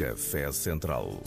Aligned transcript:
Café 0.00 0.50
Central. 0.50 1.22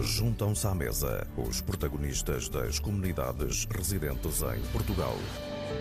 Juntam-se 0.00 0.64
à 0.64 0.72
mesa 0.72 1.26
os 1.36 1.60
protagonistas 1.60 2.48
das 2.48 2.78
comunidades 2.78 3.64
residentes 3.64 4.42
em 4.42 4.62
Portugal. 4.70 5.16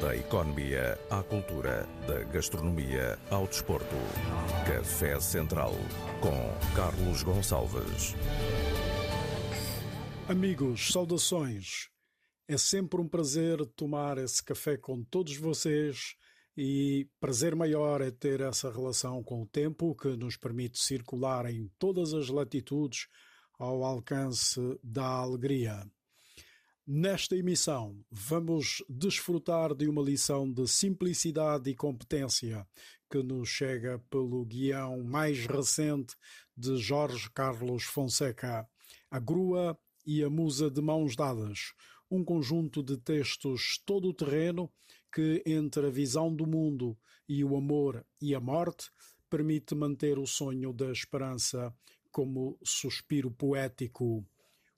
Da 0.02 0.16
economia 0.16 1.00
à 1.11 1.21
cultura, 1.21 1.88
da 2.07 2.23
gastronomia 2.23 3.20
ao 3.30 3.46
desporto. 3.46 3.96
Café 4.66 5.20
Central 5.20 5.73
com 6.20 6.75
Carlos 6.75 7.21
Gonçalves. 7.21 8.16
Amigos, 10.28 10.92
saudações. 10.92 11.89
É 12.48 12.57
sempre 12.57 13.00
um 13.00 13.07
prazer 13.07 13.64
tomar 13.76 14.18
esse 14.18 14.44
café 14.44 14.78
com 14.78 15.04
todos 15.04 15.38
vocês 15.38 16.16
e 16.58 17.08
prazer 17.20 17.56
maior 17.56 18.02
é 18.02 18.12
ter 18.12 18.40
essa 18.40 18.72
relação 18.72 19.22
com 19.22 19.42
o 19.42 19.48
tempo 19.48 19.94
que 19.96 20.16
nos 20.16 20.38
permite 20.38 20.80
circular 20.80 21.46
em 21.52 21.70
todas 21.78 22.13
as 22.13 22.30
latitudes 22.30 23.08
ao 23.59 23.84
alcance 23.84 24.60
da 24.82 25.05
alegria. 25.05 25.86
Nesta 26.88 27.36
emissão, 27.36 27.99
vamos 28.12 28.84
desfrutar 28.88 29.73
de 29.73 29.88
uma 29.88 30.02
lição 30.02 30.49
de 30.49 30.68
simplicidade 30.68 31.70
e 31.70 31.76
competência 31.76 32.66
que 33.10 33.22
nos 33.24 33.49
chega 33.49 33.99
pelo 34.10 34.46
guião 34.46 35.04
mais 35.04 35.46
recente 35.46 36.16
de 36.55 36.77
Jorge 36.77 37.30
Carlos 37.32 37.84
Fonseca, 37.84 38.68
A 39.10 39.20
Grua 39.20 39.77
e 40.05 40.24
a 40.24 40.30
Musa 40.30 40.70
de 40.70 40.82
Mãos 40.82 41.16
Dadas, 41.16 41.74
um 42.10 42.24
conjunto 42.24 42.84
de 42.84 42.98
textos 42.98 43.82
todo 43.85 44.10
o 44.10 44.13
terreno 44.13 44.72
que, 45.16 45.42
entre 45.46 45.88
a 45.88 45.90
visão 45.90 46.36
do 46.36 46.46
mundo 46.46 46.98
e 47.26 47.42
o 47.42 47.55
amor 47.55 48.05
e 48.22 48.36
a 48.36 48.40
morte, 48.42 48.92
permite 49.30 49.74
manter 49.74 50.20
o 50.20 50.28
sonho 50.28 50.74
da 50.74 50.91
esperança 50.91 51.74
como 52.12 52.60
suspiro 52.62 53.32
poético. 53.32 54.27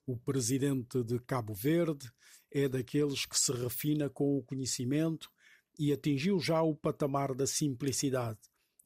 O 0.06 0.16
presidente 0.16 1.02
de 1.02 1.18
Cabo 1.18 1.54
Verde 1.54 2.08
é 2.52 2.68
daqueles 2.68 3.26
que 3.26 3.36
se 3.36 3.50
refina 3.50 4.08
com 4.08 4.38
o 4.38 4.44
conhecimento 4.44 5.28
e 5.76 5.92
atingiu 5.92 6.38
já 6.38 6.62
o 6.62 6.76
patamar 6.76 7.34
da 7.34 7.46
simplicidade, 7.46 8.38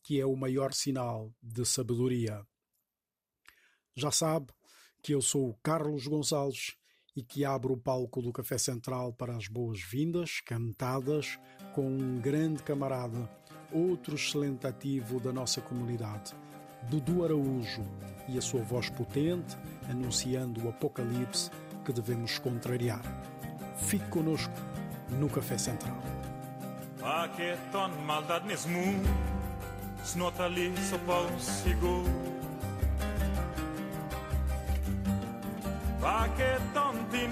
que 0.02 0.18
é 0.18 0.24
o 0.24 0.34
maior 0.34 0.72
sinal 0.72 1.34
de 1.42 1.66
sabedoria. 1.66 2.46
Já 3.94 4.10
sabe, 4.10 4.54
que 5.02 5.12
eu 5.12 5.20
sou 5.20 5.50
o 5.50 5.58
Carlos 5.62 6.06
Gonçalves 6.06 6.78
e 7.14 7.22
que 7.22 7.44
abro 7.44 7.74
o 7.74 7.76
palco 7.76 8.22
do 8.22 8.32
Café 8.32 8.58
Central 8.58 9.12
para 9.12 9.36
as 9.36 9.48
boas-vindas, 9.48 10.40
cantadas 10.40 11.38
com 11.74 11.86
um 11.86 12.18
grande 12.18 12.62
camarada, 12.62 13.28
outro 13.70 14.14
excelente 14.14 14.66
ativo 14.66 15.20
da 15.20 15.32
nossa 15.32 15.60
comunidade, 15.60 16.34
Dudu 16.88 17.24
Araújo, 17.24 17.82
e 18.28 18.38
a 18.38 18.42
sua 18.42 18.62
voz 18.62 18.88
potente 18.88 19.56
anunciando 19.88 20.64
o 20.64 20.68
apocalipse 20.68 21.50
que 21.84 21.92
devemos 21.92 22.38
contrariar. 22.38 23.02
Fique 23.76 24.08
conosco 24.08 24.54
no 25.10 25.28
Café 25.28 25.58
Central. 25.58 26.00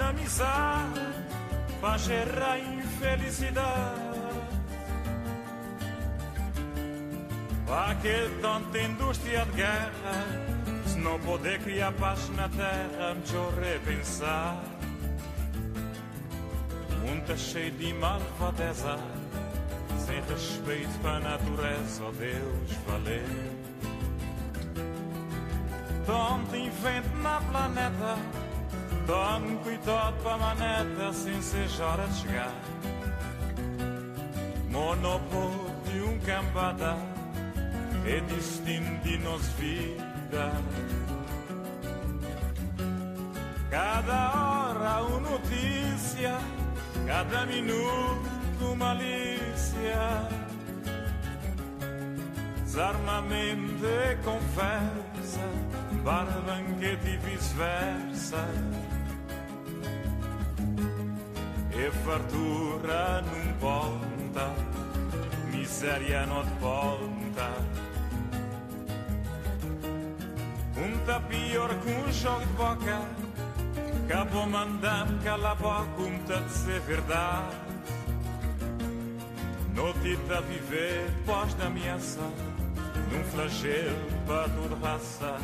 Inamizade 0.00 1.00
faz 1.80 2.08
errar 2.08 2.58
infelicidade. 2.58 4.10
Va 7.66 7.94
che 8.02 8.28
tanta 8.40 8.78
indústria 8.78 9.44
de 9.44 9.52
guerra 9.52 10.26
Se 10.86 10.98
não 10.98 11.20
poder 11.20 11.60
criar 11.60 11.92
paz 11.92 12.28
na 12.30 12.48
terra 12.48 13.14
Melhor 13.14 13.52
repensar. 13.54 14.60
O 16.90 17.06
mundo 17.06 17.26
tá 17.26 17.36
cheio 17.36 17.70
de 17.70 17.94
malvadeza 17.94 18.98
Sem 20.04 20.20
respeito 20.22 20.98
para 21.00 21.18
a 21.18 21.20
natureza 21.20 22.02
Oh 22.02 22.12
Deus, 22.12 22.72
valeu. 22.88 23.60
Tanto 26.04 26.56
invento 26.56 27.16
na 27.22 27.40
planeta 27.40 28.39
Tome 29.10 29.56
cuidado 29.64 30.14
para 30.22 30.34
a 30.34 30.38
maneta 30.38 31.12
sem 31.12 31.42
seja 31.42 31.84
hora 31.84 32.06
de 32.06 32.14
chegar. 32.14 32.54
Monopólio 34.70 36.10
um 36.10 36.18
cambada 36.20 36.96
é 38.06 38.20
destino 38.20 39.00
de 39.00 39.18
nossa 39.18 39.50
vida. 39.58 40.52
Cada 43.68 44.30
hora 44.30 45.02
uma 45.02 45.30
notícia, 45.30 46.38
cada 47.04 47.46
minuto 47.46 48.76
malícia. 48.76 50.28
Desarmamento 52.62 53.84
e 53.86 54.16
conversa, 54.22 55.40
bar, 56.04 56.28
banquete 56.46 57.08
e 57.08 57.16
vice-versa. 57.16 58.46
E 61.80 61.90
fartura 62.04 63.22
não 63.22 63.52
ponta, 63.54 64.52
miséria 65.50 66.26
não 66.26 66.44
de 66.44 66.50
ponta. 66.56 67.48
Um 70.76 71.20
pior 71.28 71.70
que 71.80 71.90
um 71.90 72.12
jogo 72.12 72.40
de 72.40 72.52
boca, 72.52 73.00
acabou 74.04 74.46
mandando 74.46 75.24
cala 75.24 75.52
a 75.52 75.54
boca, 75.54 75.86
tá 76.28 76.40
de 76.40 76.52
ser 76.52 76.80
verdade. 76.80 77.56
Notita 79.74 80.42
viver 80.42 81.10
pós 81.24 81.54
da 81.54 81.66
ameaça, 81.68 82.30
num 83.10 83.24
flagelo 83.24 84.06
para 84.26 84.48
toda 84.50 84.86
raça. 84.86 85.38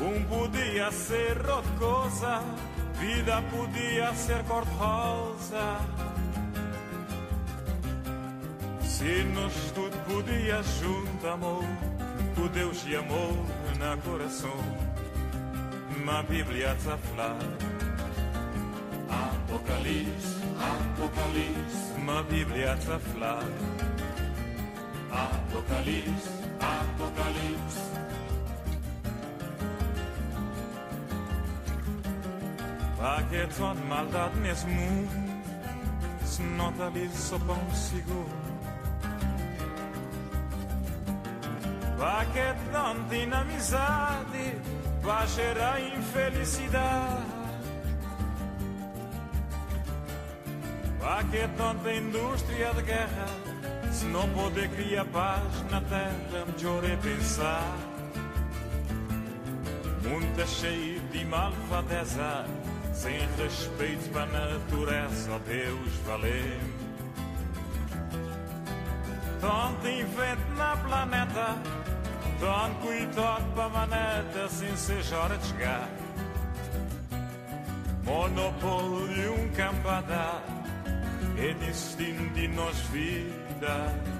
Um 0.00 0.24
podia 0.24 0.90
ser 0.90 1.38
outra 1.48 1.62
coisa 1.78 2.67
vida 2.98 3.42
podia 3.50 4.12
ser 4.14 4.42
cor-de-rosa. 4.44 5.78
Se 8.82 9.22
nós 9.34 9.54
tudo 9.74 9.96
podia 10.06 10.62
junto, 10.62 11.26
amor, 11.28 11.64
o 12.36 12.48
Deus 12.48 12.84
e 12.86 12.96
amor 12.96 13.36
na 13.78 13.96
coração. 13.98 14.58
Ma 16.04 16.22
Bíblia 16.22 16.74
falar. 16.76 17.38
Apocalipse, 19.08 20.36
Apocalipse, 20.58 22.00
ma 22.00 22.22
Bíblia 22.22 22.76
falar. 22.76 23.44
Apocalipse, 25.10 26.30
Apocalipse. 26.60 27.87
É 33.00 33.46
de 33.46 33.82
maldade 33.86 34.40
nesse 34.40 34.66
mundo 34.66 35.08
Se 36.24 36.42
nota 36.42 36.86
ali 36.86 37.08
só 37.14 37.38
pão 37.38 37.70
seguro 37.72 38.26
que 42.32 42.38
é 42.40 42.56
tanta 42.72 43.16
inamizade 43.16 44.58
Vai 45.00 45.26
gerar 45.28 45.80
infelicidade 45.80 47.38
que 51.30 51.36
é 51.36 51.48
tanta 51.56 51.92
indústria 51.92 52.74
de 52.74 52.82
guerra 52.82 53.26
Se 53.92 54.04
não 54.06 54.28
poder 54.30 54.68
criar 54.70 55.04
paz 55.06 55.70
na 55.70 55.80
terra 55.82 56.46
Melhor 56.46 56.84
é 56.84 56.96
pensar 56.96 57.76
Mundo 60.02 60.40
é 60.40 60.46
cheio 60.46 61.00
de 61.10 61.24
malvadeza 61.24 62.67
sem 62.98 63.16
respeito 63.36 64.10
para 64.10 64.24
a 64.24 64.26
natureza, 64.26 65.38
Deus, 65.46 65.92
valeu. 66.04 66.60
Tanto 69.40 69.88
invento 69.88 70.52
na 70.56 70.76
planeta, 70.76 71.62
tanto 72.40 72.74
cuidado 72.80 73.54
para 73.54 73.64
a 73.64 73.68
maneta, 73.68 74.48
sem 74.48 74.76
seja 74.76 75.16
hora 75.16 75.38
de 75.38 75.46
chegar. 75.46 75.88
Monopólio, 78.02 79.34
um 79.34 79.48
cambada, 79.50 80.42
é 81.38 81.54
destino 81.54 82.28
de 82.30 82.48
nós 82.48 82.76
vida. 82.88 84.17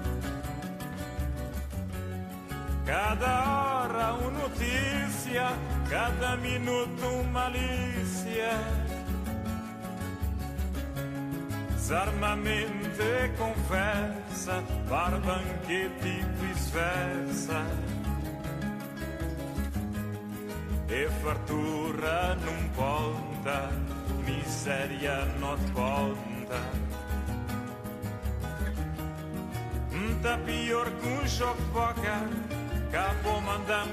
Cada 2.89 3.83
hora 3.83 4.13
uma 4.15 4.31
notícia, 4.31 5.49
cada 5.87 6.35
minuto 6.37 7.05
uma 7.05 7.23
malícia. 7.41 8.49
Desarmamento 11.69 12.99
e 12.99 13.29
conversa, 13.37 14.63
bar, 14.89 15.11
banquete 15.19 16.07
e 16.07 16.23
e 20.91 21.09
fartura 21.21 22.35
não 22.43 22.69
conta, 22.69 23.69
miséria 24.25 25.25
não 25.39 25.55
conta. 25.73 26.89
Tá 30.21 30.37
pior 30.39 30.85
que 30.91 31.07
um 31.07 31.25
jogo 31.25 31.61
capo 32.91 33.41
mandam 33.41 33.87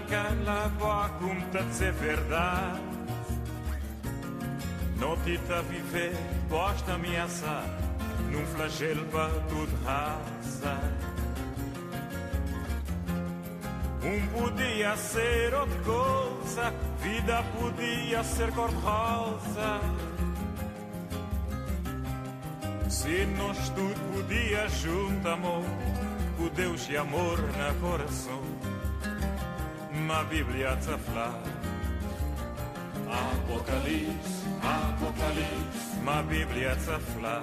um 1.23 1.41
tá 1.51 1.61
dizer 1.61 1.93
verdade. 1.93 2.81
Não 4.99 5.17
te 5.19 5.39
tá 5.39 5.61
viver, 5.63 6.17
posta 6.49 6.95
ameaçar, 6.95 7.65
num 8.31 8.47
flagelo 8.47 9.05
tudo 9.49 9.85
raça. 9.85 10.81
Um 14.03 14.27
podia 14.29 14.97
ser 14.97 15.53
outra 15.55 15.79
coisa, 15.81 16.73
vida 17.03 17.45
podia 17.59 18.25
ser 18.25 18.53
cor-de-rosa. 18.53 19.81
Se 22.89 23.27
nós 23.37 23.69
tudo 23.71 24.13
podia 24.15 24.69
junto, 24.69 25.29
amor, 25.29 25.65
com 26.39 26.49
Deus 26.49 26.89
e 26.89 26.97
amor 26.97 27.39
na 27.59 27.75
coração. 27.81 28.56
μα 30.07 30.25
βιβλία 30.31 30.77
τσαφλά. 30.81 31.29
Αποκαλείς, 33.29 34.29
αποκαλείς, 34.77 35.79
μα 36.05 36.25
βιβλία 36.29 36.77
τσαφλά. 36.77 37.41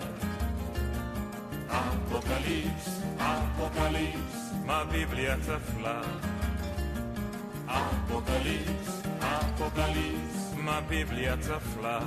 Αποκαλείς, 1.88 2.83
αποκαλείς, 3.33 4.36
μα 4.65 4.83
βιβλία 4.92 5.38
τσαφλά. 5.42 6.00
Αποκαλείς, 7.65 8.88
αποκαλείς, 9.36 10.36
μα 10.65 10.81
βιβλία 10.89 11.38
τσαφλά. 11.38 11.98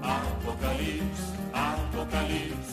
Αποκαλείς, 0.00 1.20
αποκαλείς, 1.52 2.70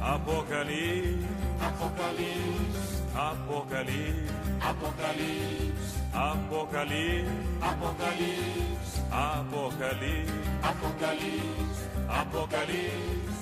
αποκαλείς, 0.00 1.24
αποκαλείς. 1.66 2.95
Apocalipse, 3.16 4.30
Apocalipse, 4.60 5.96
Apocalipse, 6.12 7.32
Apocalipse, 7.62 8.92
Apocalipse, 9.10 10.36
Apocalipse, 10.60 11.80
Apocalipse, 12.08 13.40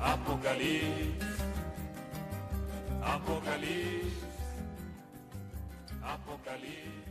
Apocalipse, 0.00 1.26
Apocalipse, 3.02 4.24
Apocalipse. 6.02 7.07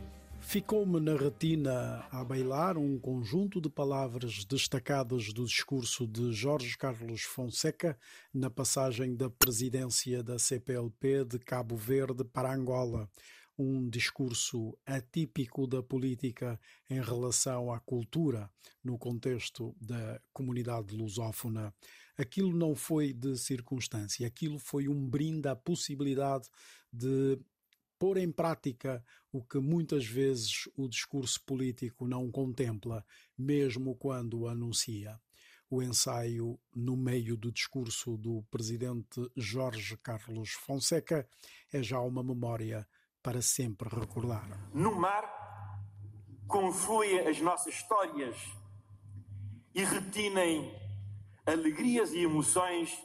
Ficou-me 0.48 0.98
na 0.98 1.14
retina 1.14 2.06
a 2.10 2.24
bailar 2.24 2.78
um 2.78 2.98
conjunto 2.98 3.60
de 3.60 3.68
palavras 3.68 4.46
destacadas 4.46 5.30
do 5.30 5.44
discurso 5.44 6.06
de 6.06 6.32
Jorge 6.32 6.74
Carlos 6.74 7.20
Fonseca 7.20 7.98
na 8.32 8.48
passagem 8.48 9.14
da 9.14 9.28
presidência 9.28 10.22
da 10.22 10.38
CPLP 10.38 11.26
de 11.26 11.38
Cabo 11.38 11.76
Verde 11.76 12.24
para 12.24 12.50
Angola. 12.50 13.10
Um 13.58 13.90
discurso 13.90 14.74
atípico 14.86 15.66
da 15.66 15.82
política 15.82 16.58
em 16.88 17.02
relação 17.02 17.70
à 17.70 17.78
cultura 17.78 18.50
no 18.82 18.96
contexto 18.96 19.76
da 19.78 20.18
comunidade 20.32 20.96
lusófona. 20.96 21.74
Aquilo 22.16 22.56
não 22.56 22.74
foi 22.74 23.12
de 23.12 23.36
circunstância, 23.36 24.26
aquilo 24.26 24.58
foi 24.58 24.88
um 24.88 25.06
brinde 25.06 25.46
à 25.46 25.54
possibilidade 25.54 26.48
de 26.90 27.38
pôr 27.98 28.16
em 28.18 28.30
prática 28.30 29.04
o 29.32 29.42
que 29.42 29.58
muitas 29.58 30.06
vezes 30.06 30.68
o 30.76 30.88
discurso 30.88 31.42
político 31.44 32.06
não 32.06 32.30
contempla, 32.30 33.04
mesmo 33.36 33.94
quando 33.96 34.40
o 34.40 34.48
anuncia. 34.48 35.20
O 35.70 35.82
ensaio 35.82 36.58
no 36.74 36.96
meio 36.96 37.36
do 37.36 37.52
discurso 37.52 38.16
do 38.16 38.42
presidente 38.50 39.30
Jorge 39.36 39.98
Carlos 39.98 40.52
Fonseca 40.52 41.28
é 41.72 41.82
já 41.82 42.00
uma 42.00 42.22
memória 42.22 42.88
para 43.22 43.42
sempre 43.42 43.88
recordar. 43.88 44.70
No 44.72 44.94
mar 44.94 45.38
confluem 46.46 47.20
as 47.28 47.38
nossas 47.40 47.74
histórias 47.74 48.36
e 49.74 49.84
retinem 49.84 50.74
alegrias 51.44 52.12
e 52.12 52.22
emoções 52.22 52.96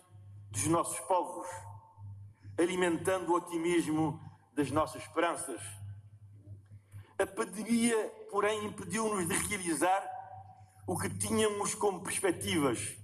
dos 0.49 0.65
nossos 0.67 0.99
povos, 1.01 1.47
alimentando 2.57 3.31
o 3.31 3.35
otimismo 3.35 4.19
das 4.55 4.71
nossas 4.71 5.01
esperanças. 5.01 5.61
A 7.17 7.25
pandemia, 7.25 7.97
porém, 8.29 8.65
impediu-nos 8.65 9.27
de 9.27 9.33
realizar 9.33 10.03
o 10.85 10.97
que 10.97 11.09
tínhamos 11.09 11.75
como 11.75 12.01
perspectivas. 12.01 12.97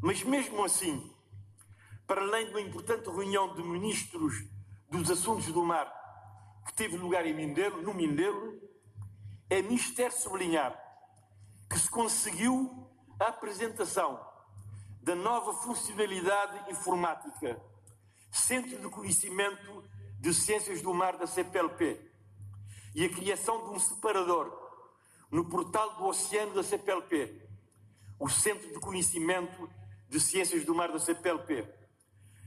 Mas 0.00 0.22
mesmo 0.22 0.64
assim, 0.64 1.12
para 2.06 2.22
além 2.22 2.46
de 2.46 2.52
uma 2.52 2.60
importante 2.60 3.06
reunião 3.10 3.54
de 3.54 3.62
ministros 3.62 4.34
dos 4.90 5.10
assuntos 5.10 5.46
do 5.52 5.62
mar 5.62 5.92
que 6.66 6.72
teve 6.72 6.96
lugar 6.96 7.26
em 7.26 7.34
Mindelo, 7.34 7.82
no 7.82 7.92
Mindelo, 7.92 8.58
é 9.50 9.60
mister 9.62 10.12
sublinhar 10.12 10.78
que 11.68 11.78
se 11.78 11.90
conseguiu 11.90 12.88
a 13.20 13.26
apresentação 13.26 14.26
da 15.02 15.14
nova 15.14 15.52
funcionalidade 15.54 16.70
informática, 16.70 17.60
Centro 18.30 18.78
de 18.78 18.88
Conhecimento 18.88 19.84
de 20.18 20.34
Ciências 20.34 20.82
do 20.82 20.92
Mar 20.92 21.16
da 21.16 21.26
CPLP 21.26 22.00
e 22.94 23.04
a 23.04 23.08
criação 23.08 23.64
de 23.64 23.70
um 23.70 23.78
separador 23.78 24.52
no 25.30 25.44
portal 25.44 25.96
do 25.96 26.06
Oceano 26.06 26.54
da 26.54 26.62
CPLP, 26.62 27.48
o 28.18 28.28
Centro 28.28 28.68
de 28.68 28.80
Conhecimento 28.80 29.70
de 30.08 30.18
Ciências 30.18 30.64
do 30.64 30.74
Mar 30.74 30.90
da 30.90 30.98
CPLP, 30.98 31.68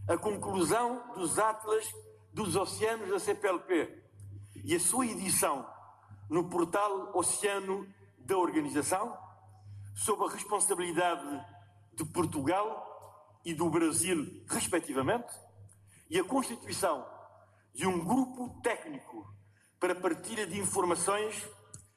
a 0.08 0.18
conclusão 0.18 1.14
dos 1.16 1.40
Atlas 1.40 1.88
dos 2.34 2.56
Oceanos 2.56 3.10
da 3.10 3.20
CPLP 3.20 4.02
e 4.64 4.76
a 4.76 4.80
sua 4.80 5.06
edição 5.06 5.66
no 6.30 6.50
portal 6.50 7.16
Oceano 7.16 7.88
da 8.20 8.38
Organização, 8.38 9.18
sob 9.96 10.26
a 10.26 10.32
responsabilidade 10.32 11.46
de 11.94 12.06
Portugal 12.06 13.40
e 13.46 13.54
do 13.54 13.70
Brasil, 13.70 14.44
respectivamente, 14.48 15.32
e 16.10 16.20
a 16.20 16.24
constituição 16.24 17.06
de 17.74 17.88
um 17.88 18.04
grupo 18.04 18.62
técnico 18.62 19.34
para 19.80 19.96
partilha 19.96 20.46
de 20.46 20.60
informações 20.60 21.48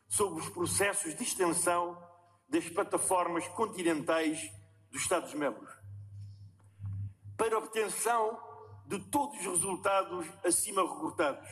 sobre 0.09 0.41
os 0.41 0.49
processos 0.49 1.15
de 1.15 1.23
extensão 1.23 2.01
das 2.49 2.69
plataformas 2.69 3.47
continentais 3.49 4.51
dos 4.91 5.03
Estados-membros. 5.03 5.71
Para 7.37 7.59
obtenção 7.59 8.39
de 8.87 8.99
todos 9.11 9.39
os 9.41 9.47
resultados 9.47 10.27
acima 10.45 10.83
recortados, 10.83 11.49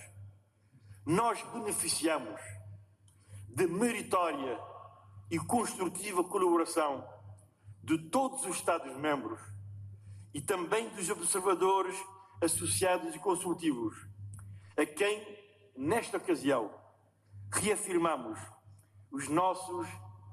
nós 1.05 1.43
beneficiamos 1.53 2.41
de 3.49 3.67
meritória 3.67 4.59
e 5.31 5.39
construtiva 5.39 6.23
colaboração 6.23 7.07
de 7.83 7.99
todos 8.11 8.47
os 8.47 8.57
Estados-membros 8.57 9.41
e 10.33 10.41
também 10.41 10.89
dos 10.91 11.11
observadores 11.11 11.97
associados 12.41 13.15
e 13.15 13.19
consultivos 13.19 14.12
a 14.77 14.87
quem, 14.87 15.39
nesta 15.77 16.17
ocasião, 16.17 16.73
reafirmamos 17.53 18.39
os 19.11 19.29
nossos 19.29 19.87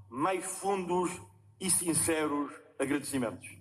mais 0.10 0.46
fundos 0.46 1.12
e 1.60 1.70
sinceros 1.70 2.52
agradecimentos. 2.80 3.60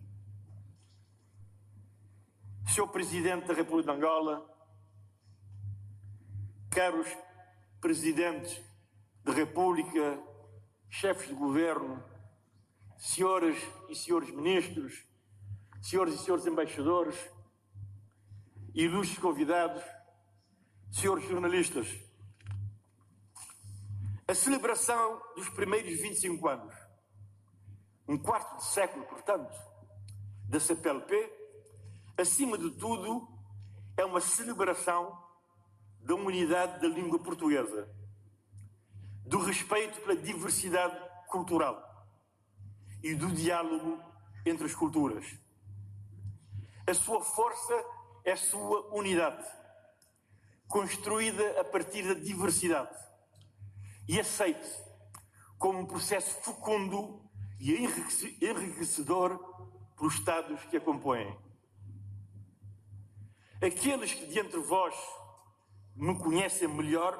Senhor 2.73 2.88
Presidente 2.88 3.47
da 3.47 3.54
República 3.54 3.92
de 3.92 3.99
Angola, 3.99 4.47
caros 6.70 7.08
Presidentes 7.80 8.61
da 9.25 9.32
República, 9.32 10.23
chefes 10.88 11.28
de 11.28 11.35
governo, 11.35 12.02
senhoras 12.97 13.56
e 13.88 13.94
senhores 13.94 14.30
ministros, 14.30 15.04
senhores 15.80 16.14
e 16.14 16.18
senhores 16.18 16.47
embaixadores, 16.47 17.16
ilustres 18.75 19.18
convidados, 19.18 19.82
senhores 20.90 21.28
jornalistas, 21.28 21.88
a 24.26 24.35
celebração 24.35 25.23
dos 25.37 25.49
primeiros 25.49 26.00
25 26.00 26.49
anos, 26.49 26.75
um 28.07 28.18
quarto 28.18 28.57
de 28.59 28.64
século, 28.64 29.04
portanto, 29.07 29.54
da 30.49 30.59
CPLP, 30.59 31.33
acima 32.16 32.59
de 32.59 32.71
tudo, 32.73 33.28
é 33.97 34.04
uma 34.04 34.21
celebração 34.21 35.16
da 36.00 36.14
unidade 36.14 36.80
da 36.80 36.88
língua 36.88 37.18
portuguesa, 37.18 37.88
do 39.26 39.38
respeito 39.38 40.00
pela 40.00 40.16
diversidade 40.16 40.97
cultural 41.28 42.07
e 43.02 43.14
do 43.14 43.28
diálogo 43.28 44.02
entre 44.45 44.66
as 44.66 44.75
culturas. 44.75 45.25
A 46.87 46.95
sua 46.95 47.23
força 47.23 47.85
é 48.25 48.33
a 48.33 48.37
sua 48.37 48.95
unidade 48.95 49.57
construída 50.68 51.60
a 51.60 51.64
partir 51.64 52.02
da 52.02 52.14
diversidade 52.14 52.96
e 54.06 54.20
aceite 54.20 54.70
como 55.58 55.80
um 55.80 55.87
processo 55.87 56.40
fecundo 56.42 57.28
e 57.58 57.75
enriquecedor 57.75 59.38
pelos 59.96 60.14
Estados 60.14 60.62
que 60.64 60.76
a 60.76 60.80
compõem. 60.80 61.37
Aqueles 63.60 64.14
que 64.14 64.26
de 64.26 64.38
entre 64.38 64.60
vós 64.60 64.94
me 65.96 66.16
conhecem 66.16 66.68
melhor 66.68 67.18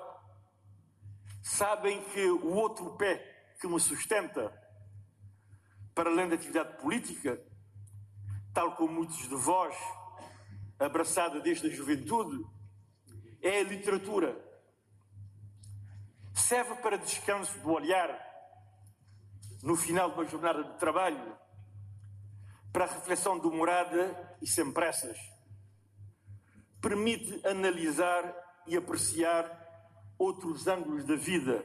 sabem 1.43 2.00
que 2.11 2.31
o 2.31 2.55
outro 2.55 2.97
pé 2.97 3.17
que 3.61 3.67
me 3.67 3.81
sustenta, 3.81 4.52
para 5.95 6.11
além 6.11 6.28
da 6.28 6.37
atividade 6.37 6.81
política, 6.81 7.43
tal 8.55 8.76
como 8.76 8.93
muitos 8.93 9.28
de 9.28 9.35
vós, 9.35 9.75
abraçada 10.78 11.40
desde 11.40 11.67
a 11.67 11.71
juventude, 11.71 12.45
é 13.42 13.61
a 13.61 13.64
literatura. 13.64 14.37
Serve 16.35 16.76
para 16.76 16.99
descanso 16.99 17.59
do 17.61 17.73
olhar 17.73 18.28
no 19.62 19.76
final 19.76 20.11
de 20.11 20.14
uma 20.14 20.25
jornada 20.25 20.64
de 20.64 20.78
trabalho, 20.78 21.37
para 22.73 22.87
reflexão 22.87 23.38
demorada 23.38 24.37
e 24.40 24.47
sem 24.47 24.73
pressas. 24.73 25.18
Permite 26.80 27.45
analisar 27.47 28.62
e 28.66 28.76
apreciar 28.76 29.66
outros 30.16 30.66
ângulos 30.66 31.04
da 31.04 31.16
vida, 31.16 31.64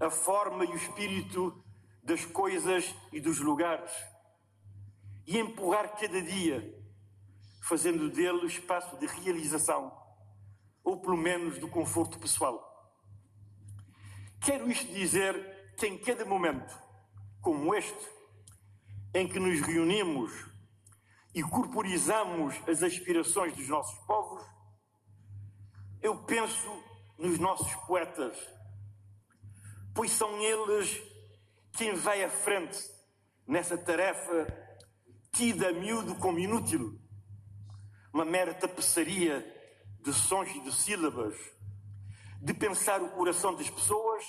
a 0.00 0.10
forma 0.10 0.64
e 0.64 0.68
o 0.68 0.76
espírito 0.76 1.64
das 2.02 2.24
coisas 2.24 2.94
e 3.12 3.20
dos 3.20 3.38
lugares, 3.38 3.90
e 5.26 5.38
empurrar 5.38 5.96
cada 5.98 6.20
dia, 6.20 6.78
fazendo 7.62 8.10
dele 8.10 8.46
espaço 8.46 8.98
de 8.98 9.06
realização, 9.06 9.99
ou 10.90 11.00
pelo 11.00 11.16
menos 11.16 11.56
do 11.58 11.68
conforto 11.68 12.18
pessoal. 12.18 12.60
Quero 14.40 14.68
isto 14.68 14.92
dizer 14.92 15.72
que 15.78 15.86
em 15.86 15.96
cada 15.96 16.24
momento, 16.24 16.76
como 17.40 17.72
este, 17.72 18.08
em 19.14 19.28
que 19.28 19.38
nos 19.38 19.60
reunimos 19.60 20.32
e 21.32 21.44
corporizamos 21.44 22.56
as 22.68 22.82
aspirações 22.82 23.54
dos 23.54 23.68
nossos 23.68 23.96
povos, 24.04 24.44
eu 26.02 26.24
penso 26.24 26.68
nos 27.16 27.38
nossos 27.38 27.72
poetas, 27.86 28.36
pois 29.94 30.10
são 30.10 30.40
eles 30.40 31.00
quem 31.76 31.94
vai 31.94 32.24
à 32.24 32.30
frente 32.30 32.78
nessa 33.46 33.78
tarefa 33.78 34.44
tida 35.32 35.68
a 35.68 35.72
miúdo 35.72 36.16
como 36.16 36.40
inútil, 36.40 37.00
uma 38.12 38.24
mera 38.24 38.52
tapeçaria 38.52 39.49
de 40.02 40.12
sons 40.12 40.48
e 40.50 40.60
de 40.60 40.72
sílabas, 40.72 41.34
de 42.40 42.54
pensar 42.54 43.02
o 43.02 43.10
coração 43.10 43.54
das 43.54 43.68
pessoas 43.68 44.24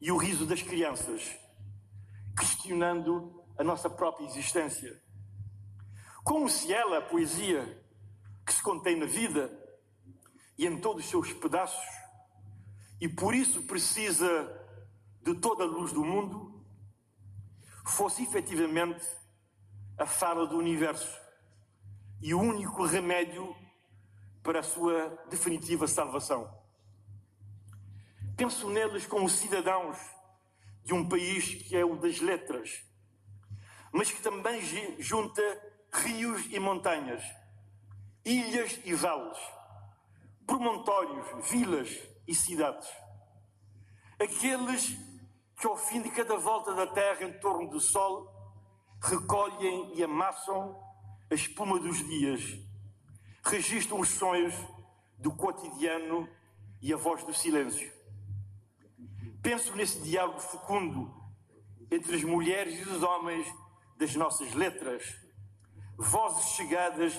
e 0.00 0.12
o 0.12 0.16
riso 0.16 0.44
das 0.44 0.62
crianças, 0.62 1.36
questionando 2.38 3.42
a 3.58 3.64
nossa 3.64 3.88
própria 3.88 4.26
existência. 4.26 5.02
Como 6.22 6.48
se 6.48 6.72
ela, 6.72 6.98
a 6.98 7.02
poesia, 7.02 7.82
que 8.44 8.52
se 8.52 8.62
contém 8.62 8.96
na 8.96 9.06
vida 9.06 9.50
e 10.58 10.66
em 10.66 10.78
todos 10.78 11.04
os 11.04 11.10
seus 11.10 11.32
pedaços, 11.32 11.84
e 13.00 13.08
por 13.08 13.34
isso 13.34 13.62
precisa 13.62 14.28
de 15.22 15.34
toda 15.34 15.64
a 15.64 15.66
luz 15.66 15.92
do 15.92 16.04
mundo, 16.04 16.64
fosse 17.86 18.22
efetivamente 18.22 19.04
a 19.98 20.06
fala 20.06 20.46
do 20.46 20.56
universo 20.56 21.18
e 22.20 22.34
o 22.34 22.40
único 22.40 22.84
remédio 22.84 23.54
para 24.46 24.60
a 24.60 24.62
sua 24.62 25.08
definitiva 25.28 25.88
salvação. 25.88 26.48
Penso 28.36 28.70
neles 28.70 29.04
como 29.04 29.28
cidadãos 29.28 29.98
de 30.84 30.94
um 30.94 31.08
país 31.08 31.64
que 31.64 31.76
é 31.76 31.84
o 31.84 31.96
das 31.96 32.20
letras, 32.20 32.84
mas 33.90 34.12
que 34.12 34.22
também 34.22 34.62
junta 35.00 35.42
rios 35.92 36.46
e 36.48 36.60
montanhas, 36.60 37.24
ilhas 38.24 38.78
e 38.84 38.94
vales, 38.94 39.36
promontórios, 40.46 41.50
vilas 41.50 41.90
e 42.28 42.32
cidades. 42.32 42.88
Aqueles 44.16 44.96
que, 45.58 45.66
ao 45.66 45.76
fim 45.76 46.02
de 46.02 46.10
cada 46.10 46.36
volta 46.36 46.72
da 46.72 46.86
Terra 46.86 47.24
em 47.24 47.32
torno 47.40 47.68
do 47.68 47.80
Sol, 47.80 48.32
recolhem 49.02 49.92
e 49.96 50.04
amassam 50.04 50.80
a 51.28 51.34
espuma 51.34 51.80
dos 51.80 51.98
dias, 52.06 52.64
registram 53.46 54.00
os 54.00 54.08
sonhos 54.08 54.54
do 55.18 55.30
cotidiano 55.32 56.28
e 56.82 56.92
a 56.92 56.96
voz 56.96 57.22
do 57.24 57.32
silêncio. 57.32 57.92
Penso 59.42 59.74
nesse 59.76 60.00
diálogo 60.00 60.40
fecundo 60.40 61.14
entre 61.90 62.16
as 62.16 62.24
mulheres 62.24 62.80
e 62.80 62.88
os 62.88 63.02
homens 63.02 63.46
das 63.96 64.14
nossas 64.16 64.52
letras, 64.52 65.04
vozes 65.96 66.56
chegadas 66.56 67.14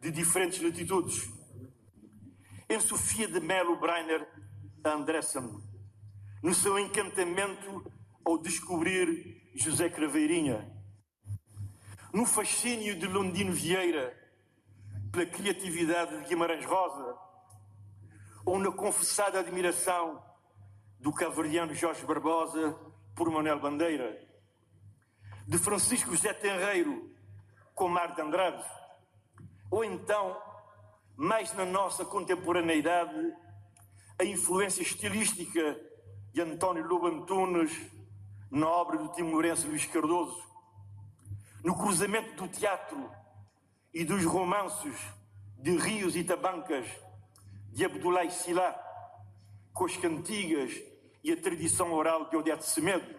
de 0.00 0.10
diferentes 0.10 0.62
latitudes. 0.62 1.30
Em 2.68 2.78
Sofia 2.78 3.26
de 3.26 3.40
Melo 3.40 3.80
Breiner 3.80 4.28
Andressen, 4.84 5.50
no 6.42 6.54
seu 6.54 6.78
encantamento 6.78 7.90
ao 8.24 8.38
descobrir 8.38 9.50
José 9.54 9.88
Craveirinha, 9.88 10.70
no 12.12 12.26
fascínio 12.26 12.98
de 12.98 13.06
Londino 13.06 13.52
Vieira 13.52 14.19
pela 15.12 15.26
criatividade 15.26 16.16
de 16.18 16.28
Guimarães 16.28 16.64
Rosa, 16.64 17.16
ou 18.44 18.58
na 18.58 18.70
confessada 18.70 19.40
admiração 19.40 20.22
do 20.98 21.12
caverdiano 21.12 21.74
Jorge 21.74 22.04
Barbosa 22.04 22.78
por 23.14 23.30
Manuel 23.30 23.60
Bandeira, 23.60 24.18
de 25.46 25.58
Francisco 25.58 26.10
José 26.12 26.32
Tenreiro 26.32 27.10
com 27.74 27.88
Mar 27.88 28.14
de 28.14 28.20
Andrade, 28.20 28.64
ou 29.70 29.84
então, 29.84 30.40
mais 31.16 31.52
na 31.54 31.64
nossa 31.64 32.04
contemporaneidade, 32.04 33.34
a 34.18 34.24
influência 34.24 34.82
estilística 34.82 35.80
de 36.32 36.40
António 36.40 36.86
Lobo 36.86 37.06
Antunes 37.06 37.72
na 38.50 38.68
obra 38.68 38.98
do 38.98 39.08
timorense 39.12 39.66
Luís 39.66 39.86
Cardoso, 39.86 40.38
no 41.64 41.76
cruzamento 41.76 42.34
do 42.34 42.48
teatro 42.48 43.10
e 43.92 44.04
dos 44.04 44.24
romances 44.24 44.96
de 45.58 45.76
Rios 45.76 46.14
e 46.16 46.24
Tabancas 46.24 46.86
de 47.72 47.84
Abdoulaye 47.84 48.30
Sila 48.30 48.74
com 49.72 49.84
as 49.84 49.96
cantigas 49.96 50.72
e 51.22 51.32
a 51.32 51.36
tradição 51.36 51.92
oral 51.92 52.28
de 52.28 52.36
Odete 52.36 52.64
Semedo, 52.64 53.14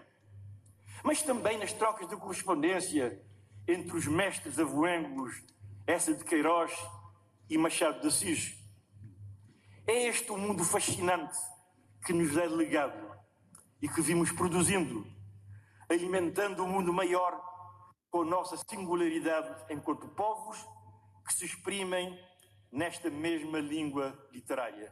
mas 1.04 1.22
também 1.22 1.58
nas 1.58 1.74
trocas 1.74 2.08
de 2.08 2.16
correspondência 2.16 3.22
entre 3.68 3.96
os 3.96 4.08
mestres 4.08 4.60
avoengos, 4.60 5.44
essa 5.86 6.14
de 6.14 6.24
Queiroz 6.24 6.72
e 7.50 7.58
Machado 7.58 8.02
de 8.02 8.08
Assis. 8.08 8.58
É 9.86 10.08
este 10.08 10.32
o 10.32 10.38
mundo 10.38 10.64
fascinante 10.64 11.38
que 12.06 12.14
nos 12.14 12.36
é 12.38 12.46
legado 12.46 13.12
e 13.82 13.88
que 13.88 14.02
vimos 14.02 14.32
produzindo, 14.32 15.06
alimentando 15.90 16.64
um 16.64 16.68
mundo 16.68 16.94
maior 16.94 17.51
com 18.12 18.22
a 18.22 18.26
nossa 18.26 18.58
singularidade 18.58 19.50
enquanto 19.70 20.08
povos 20.10 20.58
que 21.26 21.34
se 21.34 21.46
exprimem 21.46 22.20
nesta 22.70 23.10
mesma 23.10 23.60
língua 23.60 24.14
literária. 24.32 24.92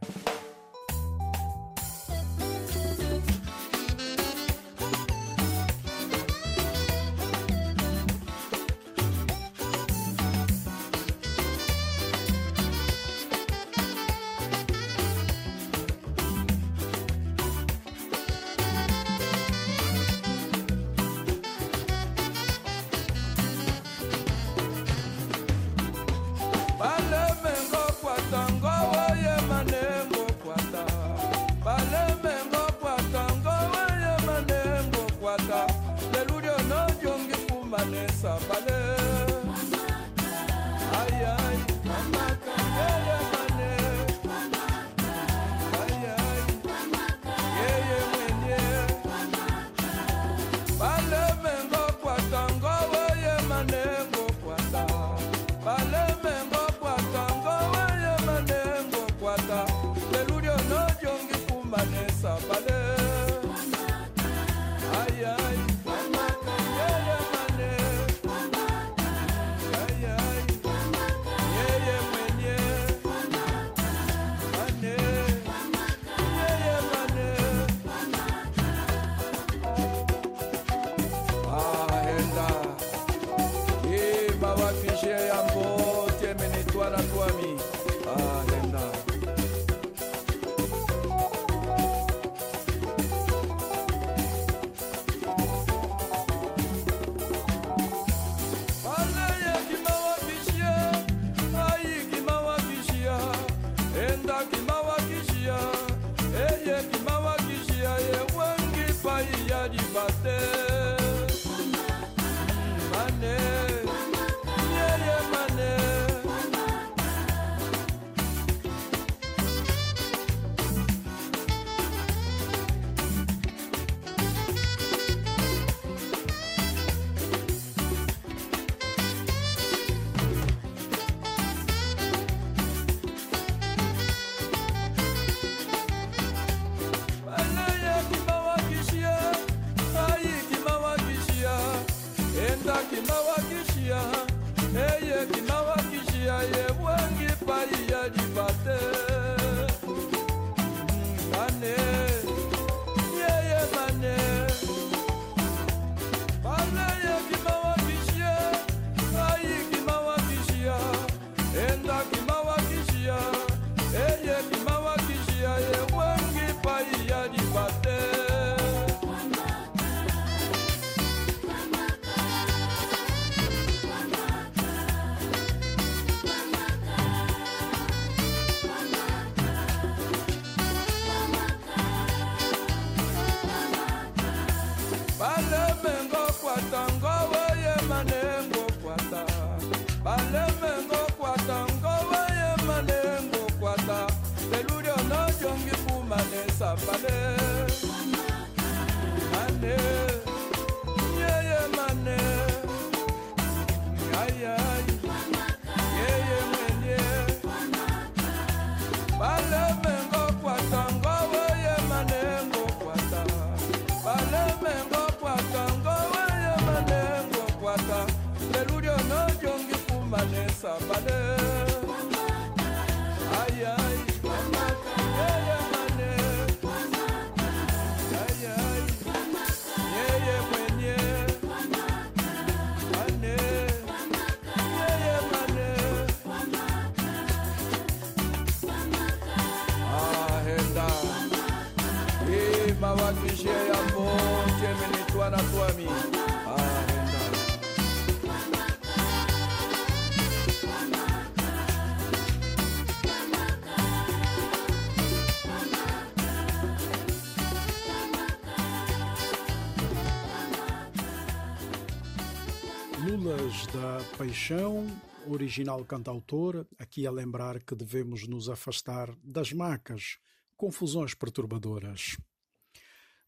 Paixão, 264.50 264.88
original 265.28 265.86
cantautor, 265.86 266.66
aqui 266.80 267.06
a 267.06 267.12
lembrar 267.12 267.62
que 267.62 267.76
devemos 267.76 268.28
nos 268.28 268.50
afastar 268.50 269.16
das 269.24 269.54
macas, 269.54 270.18
confusões 270.58 271.14
perturbadoras. 271.14 272.18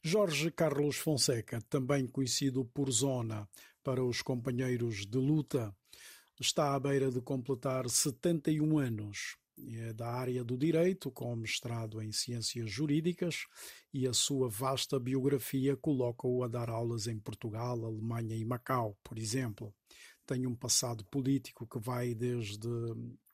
Jorge 0.02 0.50
Carlos 0.50 0.98
Fonseca, 0.98 1.62
também 1.70 2.08
conhecido 2.08 2.66
por 2.66 2.90
Zona 2.90 3.48
para 3.84 4.04
os 4.04 4.24
companheiros 4.24 5.06
de 5.06 5.20
luta, 5.20 5.72
está 6.40 6.74
à 6.74 6.80
beira 6.80 7.12
de 7.12 7.22
completar 7.22 7.88
71 7.88 8.80
anos. 8.80 9.38
É 9.60 9.94
da 9.94 10.08
área 10.08 10.44
do 10.44 10.58
direito, 10.58 11.12
com 11.12 11.36
mestrado 11.36 12.02
em 12.02 12.12
ciências 12.12 12.72
jurídicas, 12.72 13.46
e 13.94 14.08
a 14.08 14.14
sua 14.14 14.50
vasta 14.50 15.00
biografia 15.00 15.78
coloca-o 15.78 16.44
a 16.44 16.48
dar 16.48 16.72
aulas 16.72 17.06
em 17.06 17.20
Portugal, 17.20 17.86
Alemanha 17.86 18.36
e 18.36 18.44
Macau, 18.44 18.98
por 19.04 19.20
exemplo. 19.20 19.72
Tem 20.26 20.46
um 20.46 20.56
passado 20.56 21.04
político 21.06 21.68
que 21.68 21.80
vai 21.80 22.14
desde 22.14 22.68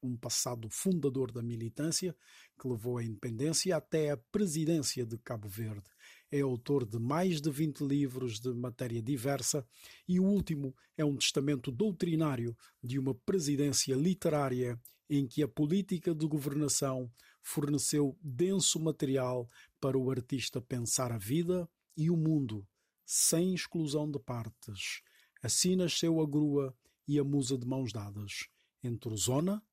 um 0.01 0.15
passado 0.15 0.69
fundador 0.69 1.31
da 1.31 1.41
militância, 1.41 2.15
que 2.59 2.67
levou 2.67 2.97
à 2.97 3.03
independência, 3.03 3.75
até 3.75 4.11
a 4.11 4.17
presidência 4.17 5.05
de 5.05 5.17
Cabo 5.17 5.47
Verde. 5.47 5.89
É 6.31 6.41
autor 6.41 6.85
de 6.85 6.99
mais 6.99 7.41
de 7.41 7.51
20 7.51 7.81
livros 7.81 8.39
de 8.39 8.53
matéria 8.53 9.01
diversa 9.01 9.65
e 10.07 10.19
o 10.19 10.23
último 10.23 10.75
é 10.97 11.05
um 11.05 11.15
testamento 11.15 11.71
doutrinário 11.71 12.55
de 12.83 12.97
uma 12.97 13.13
presidência 13.13 13.95
literária 13.95 14.79
em 15.09 15.25
que 15.25 15.41
a 15.41 15.47
política 15.47 16.13
de 16.13 16.27
governação 16.27 17.11
forneceu 17.41 18.17
denso 18.21 18.79
material 18.79 19.49
para 19.79 19.97
o 19.97 20.11
artista 20.11 20.61
pensar 20.61 21.11
a 21.11 21.17
vida 21.17 21.69
e 21.95 22.09
o 22.09 22.17
mundo, 22.17 22.67
sem 23.05 23.53
exclusão 23.53 24.09
de 24.09 24.19
partes. 24.19 25.01
Assim 25.47 25.77
nasceu 25.77 26.19
a 26.19 26.25
grua 26.27 26.75
e 27.07 27.17
a 27.17 27.23
musa 27.23 27.57
de 27.57 27.65
mãos 27.65 27.93
dadas, 27.93 28.49
entre 28.83 29.13
o 29.13 29.15
Zona 29.15 29.63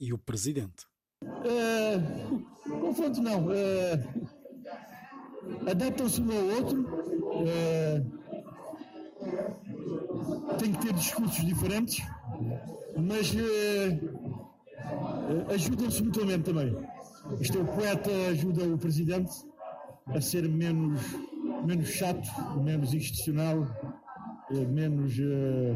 e 0.00 0.14
o 0.14 0.18
Presidente. 0.18 0.86
Uh, 1.22 2.40
confronto 2.80 3.20
não. 3.20 3.48
Uh, 3.48 4.30
Adaptam-se 5.68 6.22
um 6.22 6.32
ao 6.32 6.44
outro. 6.56 6.86
Uh, 7.34 8.00
tem 10.58 10.72
que 10.72 10.78
ter 10.86 10.94
discursos 10.94 11.44
diferentes, 11.44 12.02
mas 12.96 13.30
uh, 13.34 14.00
ajudam-se 15.52 16.02
mutuamente 16.02 16.44
também. 16.44 16.74
Isto 17.42 17.58
é, 17.58 17.60
o 17.60 17.66
poeta 17.66 18.10
ajuda 18.30 18.64
o 18.64 18.78
presidente 18.78 19.34
a 20.06 20.18
ser 20.22 20.48
menos, 20.48 20.98
menos 21.66 21.88
chato, 21.88 22.26
menos 22.62 22.94
institucional, 22.94 23.66
menos, 24.50 25.18
uh, 25.18 25.74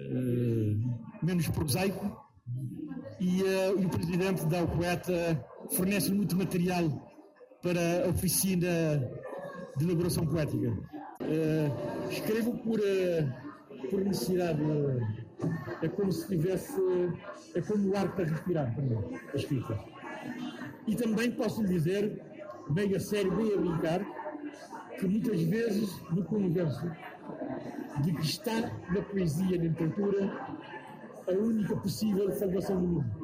uh, 0.00 1.24
menos 1.24 1.48
prosaico. 1.48 2.22
E, 3.20 3.40
e, 3.40 3.84
o 3.84 3.88
presidente 3.88 4.44
dá 4.46 4.60
ao 4.60 4.68
poeta, 4.68 5.44
fornece 5.70 6.12
muito 6.12 6.36
material 6.36 7.10
para 7.62 8.04
a 8.04 8.08
oficina 8.08 8.68
de 9.76 9.84
elaboração 9.84 10.26
poética. 10.26 10.76
escrevo 12.10 12.58
por, 12.58 12.80
por 13.88 14.04
necessidade 14.04 14.60
é 15.82 15.88
como 15.88 16.12
se 16.12 16.26
tivesse. 16.28 16.80
É 17.54 17.60
como 17.60 17.90
o 17.90 17.96
ar 17.96 18.14
para 18.14 18.24
respirar 18.24 18.74
para 18.74 18.82
mim, 18.82 18.98
a 19.32 19.36
escrita. 19.36 19.78
E 20.86 20.94
também 20.96 21.30
posso 21.32 21.62
lhe 21.62 21.68
dizer, 21.68 22.20
meio 22.70 22.96
a 22.96 23.00
sério, 23.00 23.34
meio 23.34 23.58
a 23.58 23.60
brincar, 23.60 24.00
que 24.98 25.06
muitas 25.06 25.40
vezes 25.42 25.90
me 26.10 26.22
convenço 26.24 26.90
de 28.02 28.12
que 28.12 28.22
está 28.22 28.70
na 28.90 29.02
poesia 29.02 29.56
e 29.56 29.58
na 29.58 29.64
literatura 29.64 30.30
a 31.26 31.32
única 31.32 31.76
possível 31.76 32.30
salvação 32.32 32.80
do 32.80 32.86
mundo. 32.86 33.23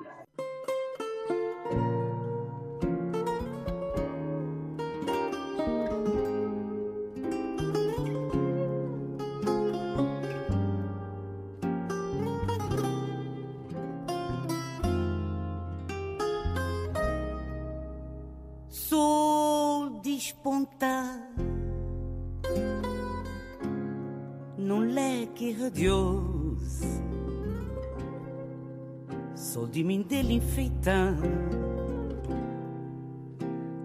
De 29.70 29.84
mim 29.84 30.02
dele 30.02 30.34
enfeitar 30.34 31.14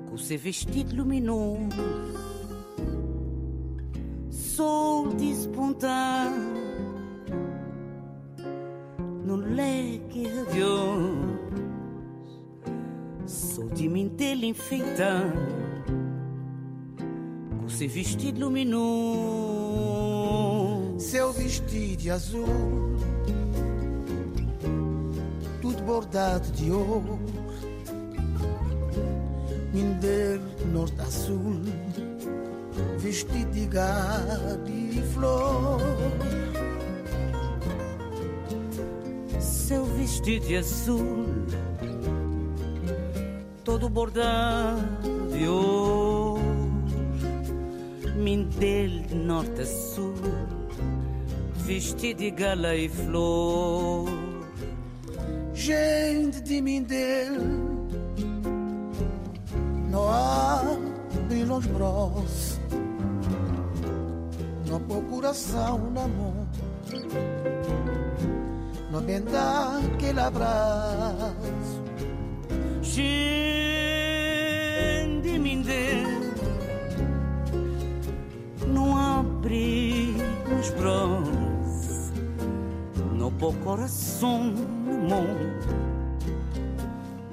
com 0.09 0.17
seu 0.17 0.37
vestido 0.37 0.95
luminoso, 0.95 1.69
sol 4.29 5.09
despontar 5.09 6.33
no 9.23 9.35
leque 9.35 10.27
radioso, 10.27 11.39
sou 13.27 13.69
de 13.69 13.87
mim 13.87 14.07
dele 14.07 14.47
enfeitar 14.47 15.31
com 17.61 17.69
seu 17.69 17.87
vestido 17.87 18.39
luminoso, 18.41 19.94
seu 21.15 21.31
vestido 21.31 22.11
azul. 22.11 22.99
Bordado 25.85 26.51
de 26.53 26.71
ouro, 26.71 27.19
minder 29.71 30.41
norte 30.73 30.99
a 30.99 31.05
sul, 31.05 31.61
vestido 32.97 33.51
de 33.51 33.67
gado 33.67 34.67
e 34.67 35.01
flor. 35.13 35.79
Seu 39.39 39.85
vestido 39.85 40.47
de 40.47 40.57
azul, 40.57 41.27
todo 43.63 43.87
bordado 43.87 44.81
de 45.31 45.47
ouro, 45.47 46.41
mindel 48.15 49.03
de 49.03 49.15
norte 49.15 49.61
a 49.61 49.65
sul, 49.65 50.14
vestido 51.65 52.19
de 52.19 52.29
gala 52.29 52.75
e 52.75 52.87
flor. 52.87 54.07
Gente 55.53 56.39
de 56.41 56.61
Mindel, 56.61 57.41
não 59.89 60.07
abre 60.07 61.43
os 61.43 61.65
braços, 61.65 62.59
não 64.67 64.79
pôr 64.81 65.01
coração 65.05 65.89
na 65.91 66.07
mão, 66.07 66.47
não 68.91 69.01
bem 69.01 69.21
dá 69.23 69.79
aquele 69.95 70.19
abraço. 70.19 71.83
Gente 72.83 73.25
mindel, 75.39 76.05
não 78.67 78.95
abre 78.97 80.15
os 80.59 80.69
braços, 80.71 81.24
pôr 83.39 83.53
coração 83.63 84.43
no 84.43 85.09
mão, 85.09 85.27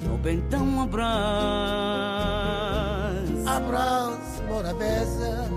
não 0.00 0.16
bem 0.18 0.42
dá 0.48 0.58
um 0.58 0.82
abraço. 0.82 1.12
Abraço, 3.46 4.42
bora 4.48 4.74
beza, 4.74 5.48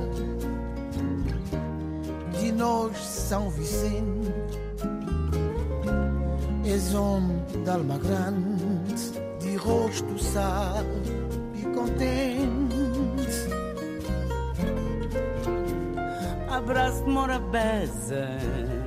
de 2.40 2.52
nós 2.52 2.98
São 2.98 3.50
Vicente, 3.50 4.34
és 6.66 6.94
homem 6.94 7.44
de 7.64 7.70
alma 7.70 7.98
grande, 7.98 9.12
de 9.40 9.56
rosto 9.56 10.20
sábio 10.20 11.02
e 11.56 11.64
contente. 11.76 12.46
Abraço 16.50 17.04
de 17.04 17.10
Morabeza 17.10 18.85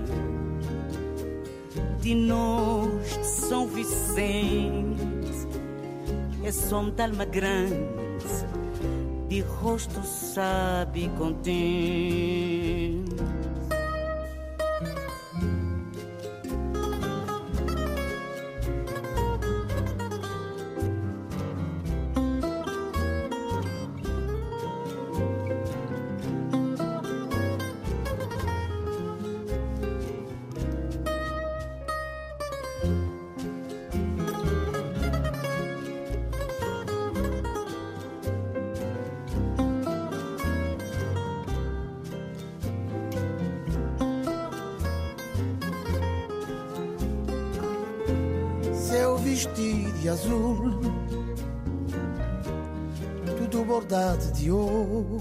De 2.14 2.88
São 3.22 3.66
Vicente. 3.66 4.98
É 6.42 6.50
som 6.52 6.88
de 6.88 7.02
alma 7.02 7.26
grande 7.26 7.76
De 9.28 9.40
rosto 9.42 10.02
sábio 10.02 11.04
e 11.04 11.08
contente 11.18 13.07
Seu 49.38 49.52
vestido 49.52 49.92
de 50.00 50.08
azul, 50.08 50.80
tudo 53.38 53.64
bordado 53.64 54.32
de 54.32 54.50
ouro, 54.50 55.20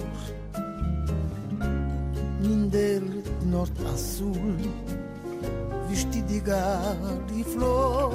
mindel 2.42 3.02
de 3.02 3.46
norte 3.46 3.80
a 3.86 3.96
sul, 3.96 4.34
vestido 5.88 6.28
de 6.30 6.40
galho 6.40 7.26
e 7.36 7.44
flor. 7.44 8.12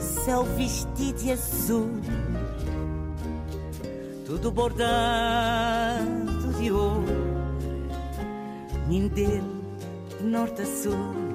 Seu 0.00 0.42
vestido 0.56 1.18
de 1.20 1.30
azul. 1.30 2.00
Tudo 4.26 4.50
bordado 4.50 6.02
de 6.58 6.72
ouro. 6.72 7.04
Mindel 8.88 9.44
de 10.18 10.24
norte 10.24 10.62
a 10.62 10.66
sul 10.66 11.28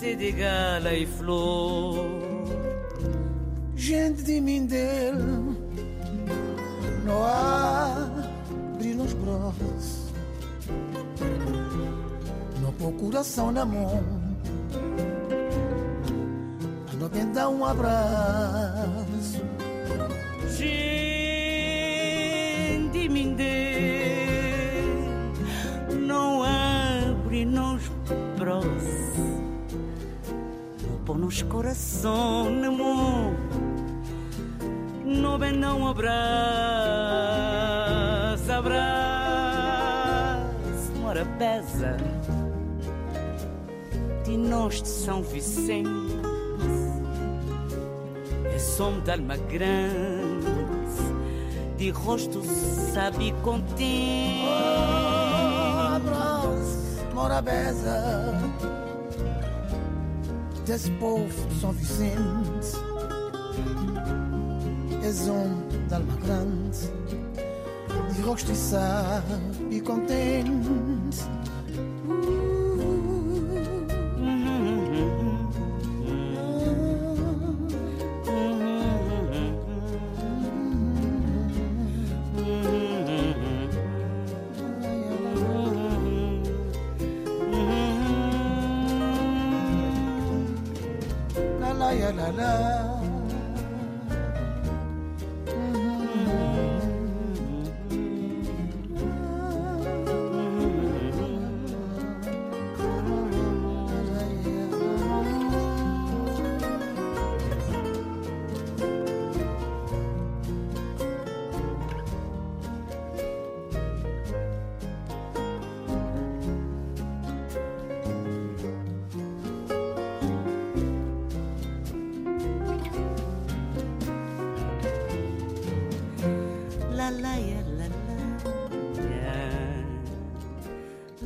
De 0.00 0.30
gala 0.30 0.94
e 0.94 1.04
flor. 1.04 2.06
Gente 3.74 4.22
de 4.22 4.40
mindel, 4.40 5.16
não 7.04 7.24
abre 7.24 8.94
os 8.94 9.12
braços, 9.14 10.12
não 12.62 12.72
pôr 12.74 12.92
coração 12.92 13.50
na 13.50 13.64
mão, 13.64 14.00
não 16.98 17.08
bem 17.08 17.32
dar 17.32 17.48
um 17.48 17.64
abraço. 17.64 19.42
Gente 20.56 21.08
mindel 23.08 23.46
Não 26.06 26.44
abre 26.44 27.44
nos 27.44 27.82
braços 28.38 28.97
nos 31.18 31.42
coração 31.42 32.48
na 32.48 32.70
mão 32.70 33.34
Não 35.04 35.34
abraço 35.88 36.08
Abraço 38.52 38.88
Mora 41.00 41.26
pesa 41.36 41.96
De 44.24 44.36
nós 44.36 44.82
de 44.82 44.88
São 44.88 45.22
Vicente. 45.22 45.88
É 48.54 48.58
som 48.58 49.00
de 49.00 49.10
alma 49.10 49.36
grande 49.36 50.46
De 51.76 51.90
rosto 51.90 52.42
sabe 52.94 53.28
e 53.28 53.32
contente 53.42 54.46
Abraço, 55.96 56.78
Morabeza, 57.12 58.34
desse 58.57 58.57
povo 60.98 61.46
de 61.46 61.60
São 61.60 61.72
Vicente, 61.72 62.76
és 65.02 65.26
de 65.88 65.94
alma 65.94 66.16
grande, 66.16 66.78
de 68.14 68.20
rosto 68.20 68.52
e 68.52 68.54
sabe 68.54 69.80
contente. 69.80 70.97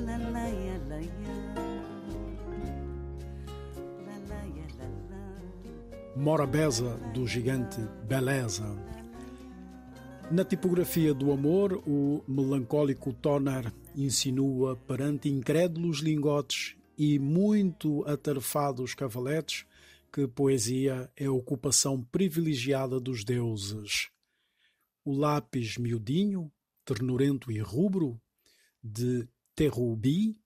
La. 0.04 0.32
Morabeza, 6.14 6.96
do 7.14 7.26
gigante 7.26 7.80
Beleza. 8.06 8.66
Na 10.30 10.44
tipografia 10.44 11.12
do 11.12 11.32
amor, 11.32 11.82
o 11.86 12.22
melancólico 12.28 13.12
Toner 13.12 13.72
insinua 13.96 14.76
perante 14.76 15.28
incrédulos 15.28 15.98
lingotes 15.98 16.76
e 16.96 17.18
muito 17.18 18.04
atarefados 18.06 18.94
cavaletes 18.94 19.64
que 20.12 20.28
poesia 20.28 21.10
é 21.16 21.24
a 21.24 21.32
ocupação 21.32 22.02
privilegiada 22.02 23.00
dos 23.00 23.24
deuses. 23.24 24.10
O 25.04 25.16
lápis 25.16 25.78
miudinho, 25.78 26.52
ternurento 26.84 27.50
e 27.50 27.58
rubro, 27.58 28.20
de 28.84 29.26
Terrubi, 29.54 30.38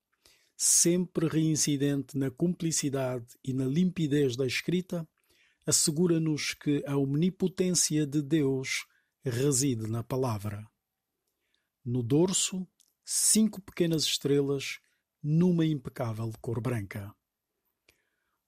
sempre 0.57 1.29
reincidente 1.29 2.17
na 2.17 2.31
cumplicidade 2.31 3.27
e 3.45 3.53
na 3.53 3.67
limpidez 3.67 4.37
da 4.37 4.47
escrita, 4.47 5.07
assegura-nos 5.67 6.55
que 6.55 6.83
a 6.87 6.97
omnipotência 6.97 8.07
de 8.07 8.23
Deus 8.23 8.87
reside 9.25 9.89
na 9.89 10.03
palavra. 10.03 10.67
No 11.85 12.03
dorso, 12.03 12.67
cinco 13.05 13.61
pequenas 13.61 14.05
estrelas 14.05 14.79
numa 15.23 15.67
impecável 15.67 16.33
cor 16.41 16.61
branca. 16.61 17.15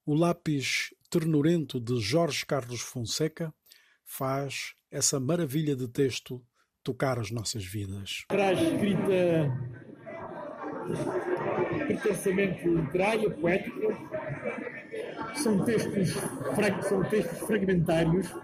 O 0.07 0.15
lápis 0.15 0.95
ternurento 1.11 1.81
de 1.81 2.01
Jorge 2.01 2.47
Carlos 2.47 2.81
Fonseca 2.81 3.55
faz 4.05 4.75
essa 4.91 5.21
maravilha 5.21 5.77
de 5.77 5.87
texto 5.89 6.45
tocar 6.83 7.19
as 7.19 7.31
nossas 7.31 7.65
vidas. 7.65 8.25
Traz 8.29 8.59
escrita 8.59 9.68
intensamente 11.91 12.69
literária, 12.69 13.31
poética. 13.31 13.97
São 15.35 15.65
textos, 15.65 16.15
são 16.89 17.03
textos 17.05 17.39
fragmentários, 17.41 18.35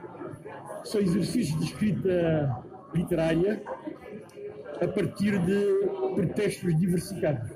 são 0.85 1.01
exercícios 1.01 1.59
de 1.59 1.65
escrita 1.67 2.65
literária 2.95 3.63
a 4.81 4.89
partir 4.89 5.39
de 5.39 6.15
pretextos 6.15 6.79
diversificados. 6.79 7.51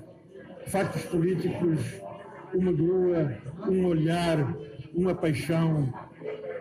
Factos 0.66 1.02
políticos, 1.04 1.80
uma 2.54 2.72
grua, 2.72 3.36
um 3.68 3.86
olhar, 3.86 4.54
uma 4.94 5.14
paixão, 5.14 5.92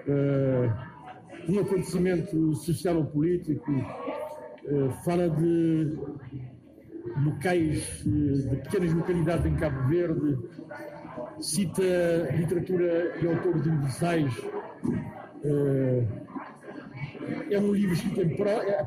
uh, 0.08 1.52
um 1.52 1.60
acontecimento 1.60 2.54
social 2.56 2.98
ou 2.98 3.06
político, 3.06 3.72
uh, 3.72 4.92
fala 5.04 5.30
de 5.30 5.98
locais, 7.24 8.04
uh, 8.06 8.50
de 8.50 8.56
pequenas 8.58 8.94
localidades 8.94 9.46
em 9.46 9.56
Cabo 9.56 9.88
Verde, 9.88 10.38
cita 11.40 11.82
literatura 12.36 13.18
e 13.22 13.28
autores 13.28 13.66
universais. 13.66 14.34
é 17.52 17.60
um 17.60 17.74
livro 17.74 17.94
escrito 17.94 18.22
em 18.22 18.36
pro, 18.36 18.50
é, 18.50 18.86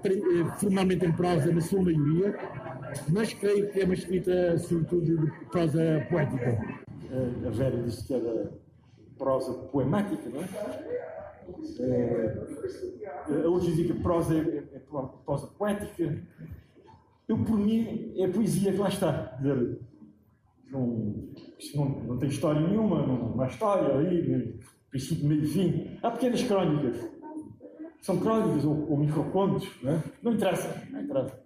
formalmente 0.58 1.04
em 1.06 1.12
prosa, 1.12 1.52
na 1.52 1.60
sua 1.60 1.82
maioria, 1.82 2.36
mas 3.08 3.32
creio 3.34 3.70
que 3.70 3.80
é 3.80 3.84
uma 3.84 3.94
escrita, 3.94 4.58
sobretudo, 4.58 5.18
de 5.18 5.30
prosa 5.46 6.06
poética. 6.10 6.58
A 7.46 7.50
Vera 7.50 7.76
disse 7.82 8.06
que 8.06 8.14
era 8.14 8.52
prosa 9.18 9.52
poemática, 9.52 10.30
não 10.30 10.40
é? 10.40 10.48
é 13.28 13.46
hoje 13.46 13.72
dizem 13.72 13.86
que 13.88 14.02
prosa 14.02 14.34
é, 14.34 14.64
é, 14.74 14.80
prosa 15.24 15.46
poética. 15.58 16.22
Eu, 17.30 17.38
por 17.38 17.58
mim, 17.58 18.12
é 18.16 18.28
poesia 18.28 18.72
que 18.72 18.78
lá 18.78 18.88
está. 18.88 19.36
Dizer, 19.38 19.78
não, 20.70 21.28
não, 21.74 21.88
não 22.06 22.18
tem 22.18 22.28
história 22.28 22.60
nenhuma, 22.60 23.06
não, 23.06 23.36
não 23.36 23.40
há 23.40 23.46
história 23.46 23.96
aí, 23.98 24.58
princípio, 24.90 25.28
meio 25.28 25.46
fim. 25.46 25.98
Há 26.02 26.10
pequenas 26.10 26.42
crónicas. 26.42 26.96
São 28.00 28.18
crónicas 28.18 28.64
ou, 28.64 28.90
ou 28.90 28.98
microcontos, 28.98 29.68
não, 29.82 29.92
é? 29.92 30.02
não 30.22 30.32
interessa. 30.32 30.82
Não 30.90 31.00
interessa. 31.00 31.40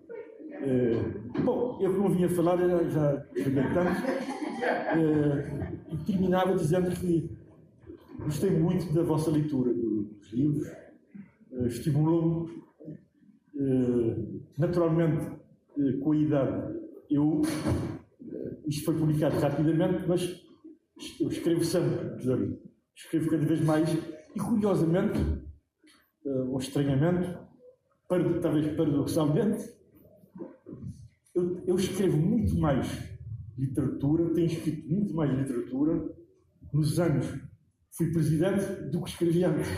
É, 0.52 1.40
bom, 1.42 1.78
eu 1.80 1.94
como 1.94 2.08
vinha 2.08 2.28
falar, 2.30 2.56
já, 2.56 2.82
já 2.88 3.26
é, 4.96 5.92
e 5.92 5.96
terminava 5.98 6.54
dizendo 6.54 6.90
que 6.92 7.28
Gostei 8.18 8.50
muito 8.50 8.92
da 8.94 9.02
vossa 9.02 9.30
leitura 9.30 9.72
dos 9.74 10.32
livros, 10.32 10.66
uh, 11.50 11.66
estimulou-me. 11.66 12.62
Uh, 13.54 14.40
naturalmente, 14.58 15.30
com 16.00 16.12
a 16.12 16.16
idade, 16.16 16.78
eu. 17.10 17.42
isto 18.66 18.84
foi 18.84 18.96
publicado 18.96 19.38
rapidamente, 19.38 20.04
mas 20.06 20.42
eu 21.20 21.28
escrevo 21.28 21.64
sempre, 21.64 22.16
dizer, 22.16 22.58
escrevo 22.94 23.30
cada 23.30 23.44
vez 23.44 23.60
mais 23.60 23.88
e, 24.34 24.38
curiosamente, 24.38 25.18
ou 26.24 26.58
estranhamente, 26.58 27.36
para, 28.08 28.40
talvez 28.40 28.74
paradoxalmente, 28.76 29.64
eu, 31.34 31.62
eu 31.66 31.76
escrevo 31.76 32.16
muito 32.16 32.56
mais 32.58 32.88
literatura, 33.58 34.32
tenho 34.32 34.46
escrito 34.46 34.88
muito 34.88 35.14
mais 35.14 35.36
literatura 35.36 36.14
nos 36.72 36.98
anos 36.98 37.26
fui 37.96 38.10
presidente 38.12 38.64
do 38.90 39.02
que 39.02 39.10
escrevi 39.10 39.44
antes. 39.44 39.68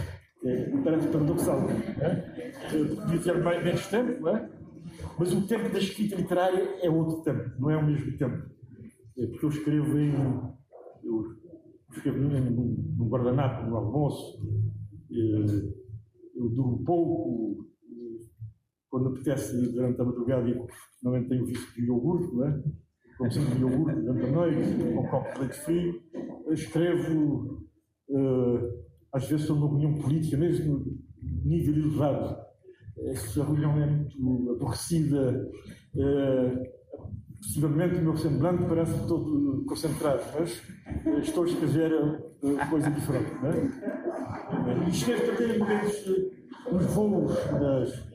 É, 0.44 0.70
parece 0.84 1.08
paradoxal. 1.08 1.66
É? 2.00 2.52
Podia 2.70 3.18
ter 3.18 3.42
mais, 3.42 3.64
menos 3.64 3.86
tempo, 3.88 4.20
não 4.22 4.36
é? 4.36 4.48
Mas 5.18 5.32
o 5.32 5.46
tempo 5.46 5.72
da 5.72 5.78
escrita 5.78 6.16
literária 6.16 6.78
é 6.82 6.90
outro 6.90 7.22
tempo, 7.22 7.50
não 7.58 7.70
é 7.70 7.76
o 7.76 7.86
mesmo 7.86 8.16
tempo. 8.16 8.50
É 9.18 9.26
porque 9.26 9.44
eu 9.44 9.50
escrevo 9.50 9.98
em. 9.98 10.12
Eu 11.02 11.36
escrevo 11.92 12.18
num, 12.18 13.08
guardanapo, 13.08 13.68
no 13.68 13.76
almoço, 13.76 14.42
é, 15.10 15.16
eu 16.36 16.48
durmo 16.50 16.84
pouco, 16.84 17.66
quando 18.90 19.08
apetece 19.08 19.72
durante 19.72 20.00
a 20.00 20.04
madrugada, 20.04 20.48
eu 20.48 20.66
normalmente 21.02 21.30
tenho 21.30 21.46
visto 21.46 21.74
de 21.74 21.86
iogurte, 21.86 22.34
não 22.34 22.46
é? 22.46 22.62
Como 23.16 23.32
sempre 23.32 23.54
de 23.54 23.60
iogurte 23.60 24.00
durante 24.00 24.26
a 24.26 24.30
noite, 24.30 24.84
com 24.84 25.00
um 25.00 25.06
copo 25.08 25.32
de 25.32 25.40
leite 25.40 25.58
frio. 25.60 26.02
Eu 26.46 26.52
escrevo 26.52 27.66
uh, 28.10 28.86
às 29.12 29.26
vezes 29.28 29.48
numa 29.48 29.68
reunião 29.68 29.94
política, 29.94 30.36
mesmo 30.36 30.84
nível 31.44 31.74
elevado, 31.74 32.45
essa 32.98 33.44
reunião 33.44 33.72
é 33.78 33.86
muito 34.18 34.52
aborrecida, 34.52 35.50
uh, 35.94 36.76
possivelmente 37.38 37.96
o 37.96 38.02
meu 38.02 38.16
semblante 38.16 38.64
parece 38.66 39.06
todo 39.06 39.64
concentrado, 39.66 40.22
mas 40.38 40.62
estou 41.22 41.44
a 41.44 41.46
escrever 41.46 41.92
uh, 41.92 42.70
coisa 42.70 42.90
diferente. 42.90 43.34
Não 43.34 43.50
é? 43.50 44.86
E 44.86 44.90
escrevo 44.90 45.36
também 45.36 45.58
nos 46.72 46.86
voos, 46.86 47.32
nas, 47.52 48.08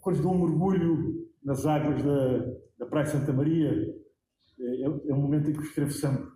quando 0.00 0.22
dou 0.22 0.34
um 0.34 0.46
mergulho 0.46 1.28
nas 1.42 1.66
águas 1.66 2.02
da, 2.02 2.38
da 2.78 2.86
Praia 2.86 3.06
Santa 3.06 3.32
Maria, 3.32 3.70
é, 4.60 4.82
é 4.82 5.14
um 5.14 5.20
momento 5.20 5.50
em 5.50 5.52
que 5.52 5.62
escrevo 5.62 5.90
sempre, 5.90 6.26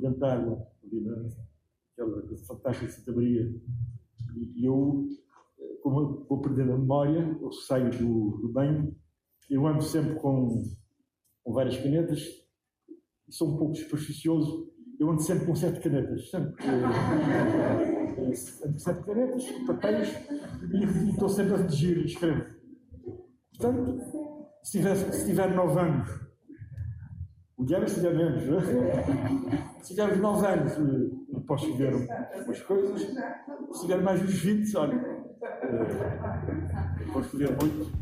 dentro 0.00 0.18
da 0.18 0.34
água 0.34 0.66
ali 0.82 1.04
aquela 1.92 2.22
coisa 2.22 2.44
fantástica 2.46 2.86
de 2.86 2.92
Santa 2.92 3.12
Maria. 3.12 3.54
E 4.56 4.64
eu, 4.64 5.06
como 5.82 6.00
eu 6.00 6.26
vou 6.28 6.40
perdendo 6.40 6.72
a 6.72 6.78
memória, 6.78 7.38
eu 7.40 7.52
saio 7.52 7.90
do, 7.90 8.38
do 8.38 8.52
banho, 8.52 8.94
eu 9.50 9.66
ando 9.66 9.82
sempre 9.82 10.14
com, 10.16 10.62
com 11.42 11.52
várias 11.52 11.76
canetas, 11.76 12.22
sou 13.28 13.54
um 13.54 13.56
pouco 13.56 13.74
supersticioso, 13.74 14.72
eu 14.98 15.10
ando 15.10 15.22
sempre 15.22 15.46
com 15.46 15.54
sete 15.54 15.80
canetas, 15.80 16.30
sempre. 16.30 16.64
Ando 18.64 18.78
sete 18.78 19.04
canetas, 19.04 19.44
papéis, 19.66 20.08
e, 20.72 21.10
estou 21.10 21.28
sempre 21.28 21.54
a 21.54 21.56
redigir 21.58 21.98
e 21.98 22.06
escrevo. 22.06 22.44
Portanto, 23.58 23.98
se 24.62 24.78
tiver, 24.78 24.94
se 24.96 25.26
tiver 25.26 25.54
nove 25.54 25.80
anos, 25.80 26.24
o 27.56 27.64
diário 27.64 27.88
se 27.88 27.94
tiver 27.96 28.14
menos, 28.14 28.44
não 28.46 28.58
é? 28.58 29.74
Se 29.80 29.94
tiver 29.94 30.16
9 30.16 30.46
anos, 30.46 30.72
eh, 30.72 31.40
posso 31.46 31.72
ver 31.76 31.94
umas 31.94 32.60
coisas. 32.62 33.00
Se 33.72 33.80
tiver 33.82 34.02
mais 34.02 34.22
uns 34.22 34.34
20, 34.34 34.76
olha, 34.76 35.13
ver 37.34 37.56
muito. 37.56 37.92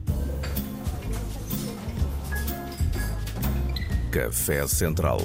Café 4.11 4.66
Central. 4.66 5.18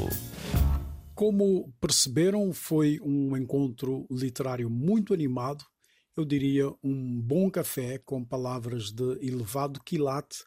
Como 1.13 1.73
perceberam, 1.81 2.53
foi 2.53 2.99
um 3.01 3.35
encontro 3.35 4.05
literário 4.09 4.69
muito 4.69 5.13
animado. 5.13 5.65
Eu 6.15 6.23
diria 6.23 6.69
um 6.83 7.21
bom 7.21 7.49
café 7.49 7.97
com 7.97 8.23
palavras 8.23 8.91
de 8.91 9.17
elevado 9.21 9.81
quilate 9.83 10.43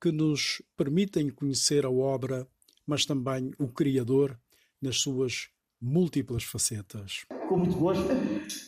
que 0.00 0.10
nos 0.10 0.62
permitem 0.76 1.28
conhecer 1.28 1.84
a 1.84 1.90
obra, 1.90 2.46
mas 2.86 3.04
também 3.04 3.52
o 3.58 3.68
Criador 3.68 4.38
nas 4.80 5.00
suas 5.00 5.48
múltiplas 5.80 6.44
facetas. 6.44 7.24
Com 7.48 7.58
muito 7.58 7.76
gosto, 7.76 8.08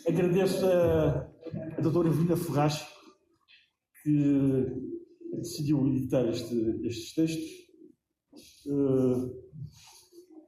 agradeço 0.06 0.66
a, 0.66 1.26
a 1.76 1.80
doutora 1.80 2.10
Vina 2.10 2.36
Ferraz 2.36 2.86
que 4.02 4.66
decidiu 5.38 5.86
editar 5.86 6.28
este, 6.28 6.54
estes 6.84 7.14
textos. 7.14 7.50
Uh, 8.66 9.44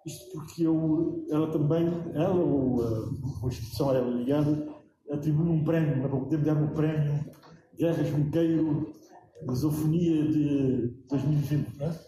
isto 0.07 0.33
porque 0.33 0.63
eu, 0.63 1.27
ela 1.31 1.51
também, 1.51 1.87
ela 2.15 2.35
ou 2.35 2.83
a, 2.83 3.45
a 3.45 3.49
instituição 3.49 3.91
a 3.91 3.95
ela 3.95 4.11
ligada, 4.11 4.69
atribuiu 5.11 5.51
um 5.51 5.65
prémio, 5.65 6.05
há 6.05 6.09
pouco 6.09 6.29
tempo 6.29 6.49
um 6.51 6.75
prémio 6.75 7.25
Guerras 7.77 8.09
Junqueiro, 8.09 8.93
Misofonia 9.49 10.29
de 10.29 10.89
2020, 11.09 11.79
não 11.79 11.87
é? 11.87 12.01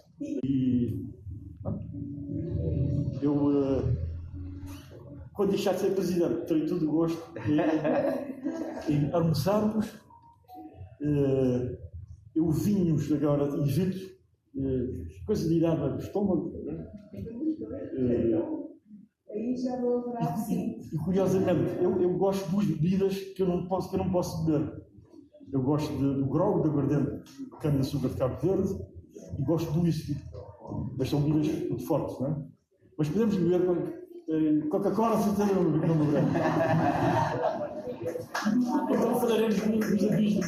E 0.44 1.08
eu, 3.20 3.34
uh, 3.34 3.67
quando 5.38 5.50
deixar 5.50 5.74
de 5.74 5.80
ser 5.82 5.94
presidente, 5.94 6.46
terei 6.46 6.66
todo 6.66 6.84
o 6.84 6.90
gosto 6.90 7.22
em, 8.88 9.08
almoçarmos. 9.14 9.86
Uh, 11.00 11.78
eu 12.34 12.50
vinhos 12.50 13.12
agora 13.12 13.46
Egito, 13.60 13.98
uh, 14.56 15.24
coisa 15.24 15.48
de 15.48 15.54
ir 15.54 15.62
no 15.62 15.96
estômago. 15.96 16.48
Uh, 16.48 16.88
e, 19.32 19.54
e, 20.92 20.98
curiosamente, 21.04 21.84
eu, 21.84 22.02
eu 22.02 22.18
gosto 22.18 22.44
de 22.46 22.50
duas 22.50 22.66
bebidas 22.66 23.16
que 23.16 23.40
eu 23.40 23.46
não 23.46 23.68
posso, 23.68 23.90
que 23.90 23.94
eu 23.94 24.02
não 24.02 24.10
posso 24.10 24.44
beber. 24.44 24.82
Eu 25.52 25.62
gosto 25.62 25.92
de, 25.92 26.16
do 26.16 26.26
grog, 26.26 26.64
da 26.64 26.68
aguardente 26.68 27.22
de 27.44 27.50
cana-de-açúcar 27.60 28.08
de 28.08 28.16
Cabo 28.16 28.44
Verde 28.44 28.74
e 29.38 29.44
gosto 29.44 29.70
do 29.70 29.82
whisky. 29.82 30.16
Mas 30.98 31.08
são 31.08 31.22
bebidas 31.22 31.68
muito 31.68 31.86
fortes, 31.86 32.18
não 32.18 32.26
é? 32.26 32.44
Mas 32.98 33.08
podemos 33.08 33.36
beber 33.36 33.60
eh, 33.60 34.07
Coca-Cola 34.68 35.16
um 35.16 35.86
nome 35.86 36.10
grande. 36.10 36.30
Então 38.90 39.20
falaremos 39.20 39.54
dos 39.56 40.04
avios, 40.04 40.46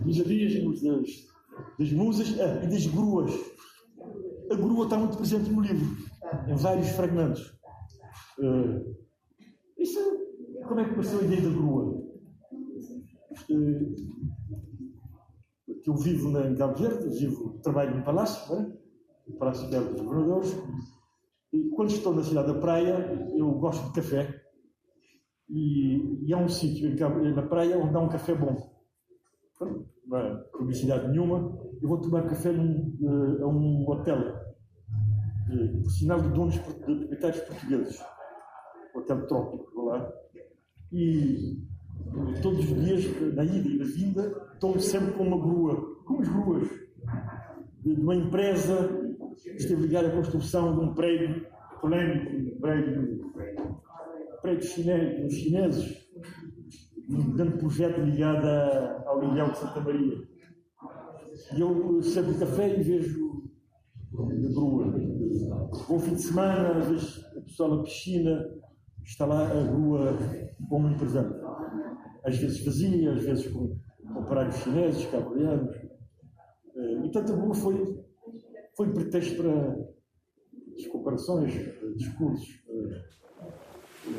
dos 0.00 0.20
avios 0.20 0.82
das, 0.82 1.28
das 1.78 1.92
musas 1.92 2.40
ah, 2.40 2.64
e 2.64 2.66
das 2.66 2.86
gruas. 2.86 3.32
A 4.50 4.54
grua 4.56 4.84
está 4.84 4.98
muito 4.98 5.16
presente 5.16 5.48
no 5.48 5.60
livro, 5.60 5.96
em 6.48 6.56
vários 6.56 6.88
fragmentos. 6.88 7.56
Uh, 8.38 8.96
isso, 9.78 10.00
como 10.66 10.80
é 10.80 10.84
que 10.84 10.90
apareceu 10.90 11.20
a 11.20 11.22
ideia 11.22 11.42
da 11.42 11.50
grua? 11.50 11.84
Uh, 13.48 13.94
que 15.84 15.90
eu 15.90 15.96
vivo 15.96 16.30
na, 16.30 16.52
Cabo 16.56 16.74
Verde, 16.74 17.16
vivo, 17.16 17.60
trabalho 17.62 17.96
no 17.96 18.02
Palácio, 18.02 18.74
no 19.28 19.36
Palácio 19.36 19.70
dos 19.70 20.00
Governadores, 20.00 20.56
e 21.54 21.70
quando 21.70 21.90
estou 21.90 22.12
na 22.12 22.24
cidade 22.24 22.52
da 22.52 22.58
praia, 22.58 23.30
eu 23.36 23.48
gosto 23.52 23.86
de 23.86 23.92
café, 23.92 24.42
e, 25.48 26.26
e 26.26 26.34
há 26.34 26.36
um 26.36 26.48
sítio 26.48 26.90
na 27.32 27.42
praia 27.42 27.78
onde 27.78 27.94
há 27.94 28.00
um 28.00 28.08
café 28.08 28.34
bom. 28.34 28.56
Não 29.60 30.18
há 30.18 30.34
publicidade 30.52 31.08
nenhuma, 31.08 31.56
eu 31.80 31.88
vou 31.88 32.00
tomar 32.00 32.28
café 32.28 32.50
num, 32.50 32.96
uh, 33.00 33.44
a 33.44 33.46
um 33.46 33.88
hotel, 33.88 34.18
por 35.84 35.90
sinal 35.90 36.20
de 36.20 36.28
donos 36.30 36.54
de 36.54 36.60
proprietários 36.60 37.40
portugueses. 37.42 38.04
Hotel 38.92 39.26
trópico, 39.28 39.72
vou 39.76 39.84
lá. 39.86 40.12
E 40.92 41.62
todos 42.42 42.68
os 42.68 42.84
dias, 42.84 43.34
na 43.34 43.44
ida 43.44 43.68
e 43.68 43.78
na 43.78 43.84
vinda, 43.84 44.50
estou 44.54 44.78
sempre 44.80 45.12
com 45.12 45.22
uma 45.22 45.38
grua, 45.38 46.02
com 46.04 46.20
as 46.20 46.28
gruas, 46.28 46.68
de, 47.80 47.92
uma 47.92 48.16
empresa 48.16 49.03
esteve 49.56 49.82
ligada 49.82 50.08
à 50.08 50.10
construção 50.10 50.78
de 50.78 50.84
um 50.84 50.94
prédio 50.94 51.46
polémico, 51.80 52.56
um 52.56 52.60
prédio, 52.60 53.32
prédio 54.42 54.66
chinês, 54.66 55.22
dos 55.22 55.34
chineses, 55.34 56.08
um 57.08 57.32
grande 57.32 57.58
projeto 57.58 58.00
ligado 58.00 58.46
ao 59.06 59.22
Ilhéu 59.22 59.50
de 59.50 59.58
Santa 59.58 59.80
Maria. 59.80 60.16
E 61.56 61.60
eu 61.60 62.02
sempre 62.02 62.34
café 62.34 62.78
e 62.78 62.82
vejo 62.82 63.44
a 64.18 64.52
grua. 64.52 64.94
Bom 65.88 65.98
fim 65.98 66.14
de 66.14 66.22
semana, 66.22 66.78
às 66.78 66.86
vezes 66.86 67.18
o 67.36 67.42
pessoal 67.42 67.76
na 67.76 67.82
piscina, 67.82 68.44
está 69.04 69.26
lá 69.26 69.46
a 69.46 69.64
rua 69.64 70.16
como 70.68 70.88
um 70.88 70.96
presente. 70.96 71.34
Às 72.24 72.38
vezes 72.38 72.64
vazia, 72.64 73.12
às 73.12 73.22
vezes 73.22 73.48
com 73.48 73.76
operários 74.16 74.56
chineses, 74.56 75.04
cabo-verdianos. 75.06 75.76
Eh, 76.76 76.92
e, 76.92 77.00
portanto, 77.00 77.32
a 77.32 77.36
rua 77.36 77.54
foi, 77.54 78.03
foi 78.76 78.92
pretexto 78.92 79.36
para 79.36 79.76
as 80.76 80.86
comparações, 80.88 81.52
discursos. 81.96 82.62
Eh, 82.68 83.02
eh, 84.06 84.12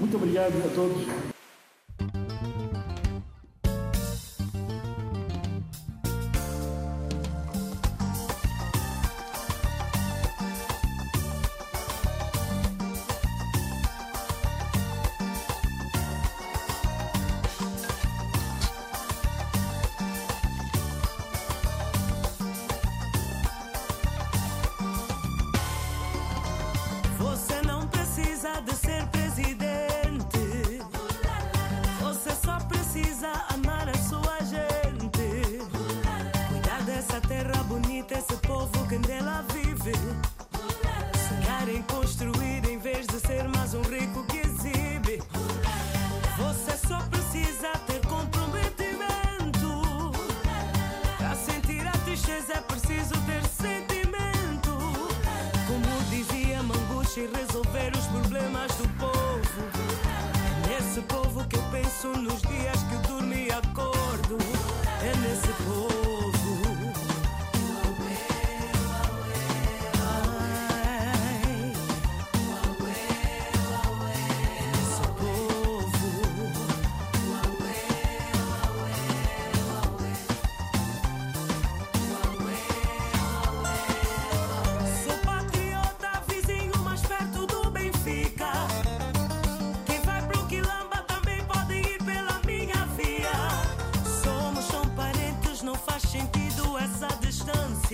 muito 0.00 0.16
obrigado 0.16 0.54
a 0.64 0.74
todos. 0.74 1.33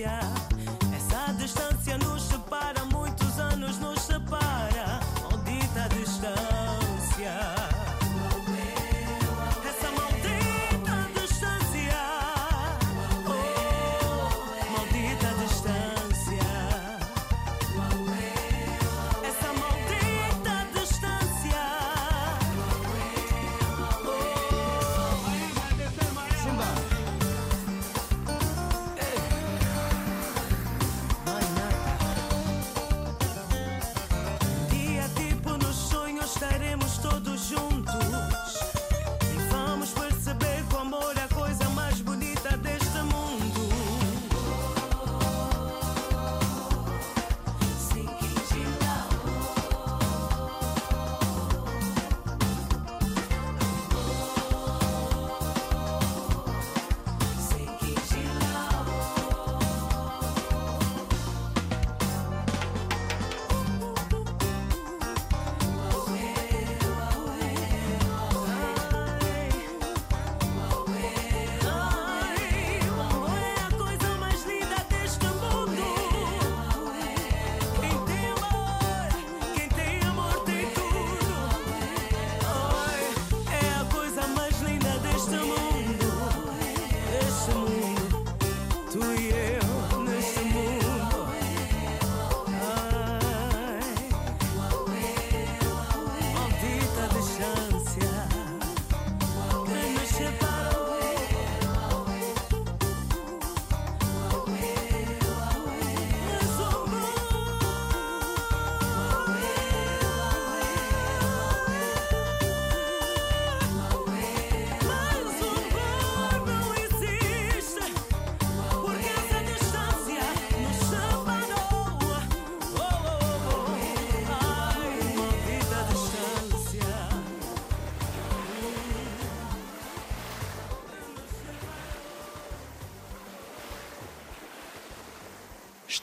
gracias. 0.01 0.30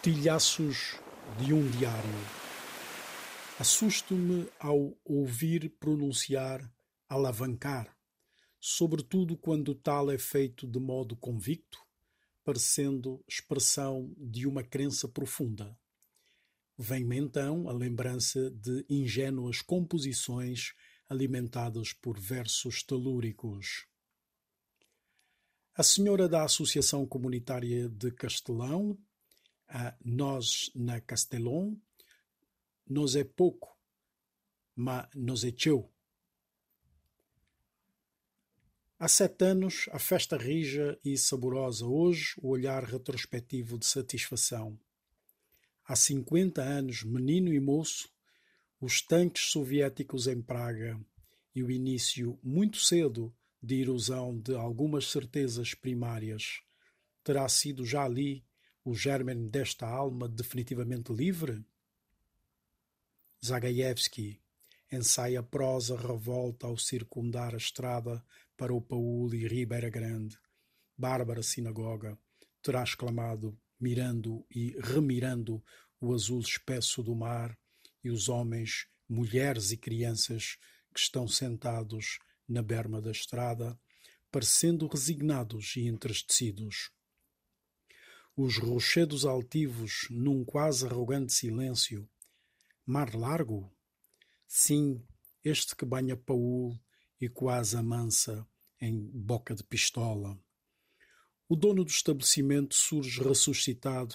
Estilhaços 0.09 0.97
de 1.39 1.53
um 1.53 1.69
diário. 1.69 2.11
Assusto-me 3.59 4.49
ao 4.59 4.97
ouvir 5.05 5.69
pronunciar 5.79 6.67
alavancar, 7.07 7.95
sobretudo 8.59 9.37
quando 9.37 9.75
tal 9.75 10.11
é 10.11 10.17
feito 10.17 10.67
de 10.67 10.79
modo 10.79 11.15
convicto, 11.15 11.79
parecendo 12.43 13.23
expressão 13.29 14.11
de 14.17 14.47
uma 14.47 14.63
crença 14.63 15.07
profunda. 15.07 15.79
Vem-me 16.79 17.19
então 17.19 17.69
a 17.69 17.73
lembrança 17.75 18.51
de 18.51 18.87
ingênuas 18.89 19.61
composições 19.61 20.73
alimentadas 21.07 21.93
por 21.93 22.19
versos 22.19 22.83
telúricos. 22.83 23.87
A 25.75 25.83
senhora 25.83 26.27
da 26.27 26.45
Associação 26.45 27.07
Comunitária 27.07 27.91
de 27.91 28.11
Castelão, 28.11 28.99
Nós 30.05 30.71
na 30.75 31.01
Castelão, 31.01 31.79
nos 32.89 33.15
é 33.15 33.25
pouco, 33.25 33.77
mas 34.75 35.07
nos 35.15 35.45
é 35.45 35.51
teu. 35.51 35.93
Há 38.99 39.07
sete 39.07 39.45
anos, 39.45 39.89
a 39.93 39.99
festa 39.99 40.37
rija 40.37 40.99
e 41.05 41.17
saborosa, 41.17 41.87
hoje 41.87 42.35
o 42.39 42.49
olhar 42.49 42.83
retrospectivo 42.83 43.79
de 43.79 43.87
satisfação. 43.87 44.79
Há 45.85 45.95
cinquenta 45.95 46.63
anos, 46.63 47.05
menino 47.05 47.53
e 47.53 47.61
moço, 47.61 48.11
os 48.81 49.01
tanques 49.03 49.51
soviéticos 49.51 50.27
em 50.27 50.43
Praga 50.43 50.99
e 51.55 51.63
o 51.63 51.71
início, 51.71 52.39
muito 52.43 52.79
cedo, 52.79 53.33
de 53.63 53.81
erosão 53.81 54.39
de 54.39 54.55
algumas 54.55 55.11
certezas 55.11 55.75
primárias. 55.75 56.61
Terá 57.23 57.49
sido 57.49 57.85
já 57.85 58.05
ali 58.05 58.45
o 58.89 58.95
germen 58.95 59.49
desta 59.49 59.87
alma 59.87 60.27
definitivamente 60.27 61.13
livre? 61.13 61.63
Zagayevsky 63.45 64.41
ensaia 64.91 65.43
prosa 65.43 65.95
revolta 65.95 66.67
ao 66.67 66.79
circundar 66.79 67.53
a 67.53 67.59
estrada 67.59 68.25
para 68.57 68.73
o 68.73 68.81
Paul 68.81 69.35
e 69.35 69.47
Ribeira 69.47 69.91
Grande. 69.91 70.39
Bárbara 70.97 71.43
Sinagoga 71.43 72.19
terá 72.63 72.83
exclamado, 72.83 73.61
mirando 73.79 74.47
e 74.51 74.75
remirando 74.81 75.63
o 76.01 76.15
azul 76.15 76.41
espesso 76.41 77.03
do 77.03 77.15
mar 77.15 77.57
e 78.03 78.09
os 78.09 78.31
homens, 78.31 78.87
mulheres 79.07 79.71
e 79.71 79.77
crianças 79.77 80.57
que 80.95 81.01
estão 81.01 81.29
sentados 81.29 82.19
na 82.49 82.63
berma 82.63 83.03
da 83.03 83.11
estrada, 83.11 83.79
parecendo 84.33 84.87
resignados 84.87 85.77
e 85.77 85.87
entristecidos. 85.87 86.91
Os 88.41 88.57
rochedos 88.57 89.25
altivos, 89.25 90.07
num 90.09 90.45
quase 90.45 90.87
arrogante 90.87 91.33
silêncio. 91.33 92.09
Mar 92.87 93.13
largo? 93.13 93.69
Sim, 94.47 95.05
este 95.43 95.75
que 95.75 95.85
banha 95.85 96.17
Paul 96.17 96.81
e 97.21 97.29
quase 97.29 97.77
amansa 97.77 98.47
em 98.81 98.97
boca 98.97 99.57
de 99.57 99.65
pistola. 99.65 100.39
O 101.49 101.57
dono 101.57 101.83
do 101.83 101.91
estabelecimento 101.91 102.77
surge 102.77 103.21
ressuscitado 103.21 104.15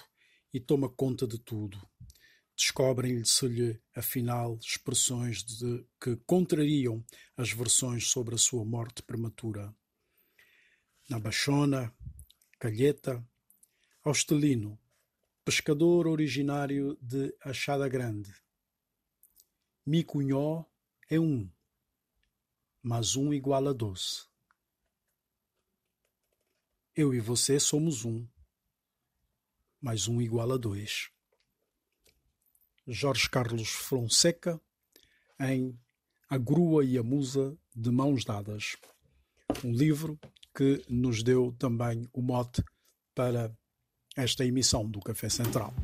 e 0.54 0.58
toma 0.58 0.88
conta 0.88 1.26
de 1.26 1.38
tudo. 1.38 1.78
Descobrem-se-lhe, 2.56 3.78
afinal, 3.94 4.58
expressões 4.58 5.44
de, 5.44 5.86
que 6.00 6.16
contrariam 6.24 7.04
as 7.36 7.52
versões 7.52 8.08
sobre 8.08 8.36
a 8.36 8.38
sua 8.38 8.64
morte 8.64 9.02
prematura. 9.02 9.76
Na 11.10 11.18
Bachona, 11.18 11.94
Calheta, 12.58 13.22
Austelino, 14.06 14.78
pescador 15.46 16.06
originário 16.06 16.94
de 17.00 17.34
Achada 17.40 17.88
Grande. 17.88 18.34
Micunhó 19.86 20.66
é 21.08 21.18
um, 21.18 21.50
mas 22.82 23.16
um 23.16 23.32
igual 23.32 23.66
a 23.66 23.72
doze. 23.72 24.28
Eu 26.94 27.14
e 27.14 27.18
você 27.18 27.58
somos 27.58 28.04
um, 28.04 28.28
mas 29.80 30.06
um 30.06 30.20
igual 30.20 30.52
a 30.52 30.58
dois. 30.58 31.10
Jorge 32.86 33.30
Carlos 33.30 33.70
Fonseca, 33.70 34.60
em 35.40 35.80
A 36.28 36.36
Grua 36.36 36.84
e 36.84 36.98
a 36.98 37.02
Musa 37.02 37.56
de 37.74 37.90
Mãos 37.90 38.22
Dadas. 38.22 38.76
Um 39.64 39.72
livro 39.72 40.20
que 40.54 40.84
nos 40.90 41.22
deu 41.22 41.56
também 41.58 42.06
o 42.12 42.20
mote 42.20 42.62
para 43.14 43.50
esta 44.16 44.44
emissão 44.44 44.88
do 44.88 45.00
Café 45.00 45.28
Central. 45.28 45.74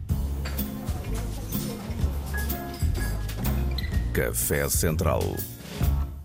Café 4.15 4.69
Central. 4.69 5.21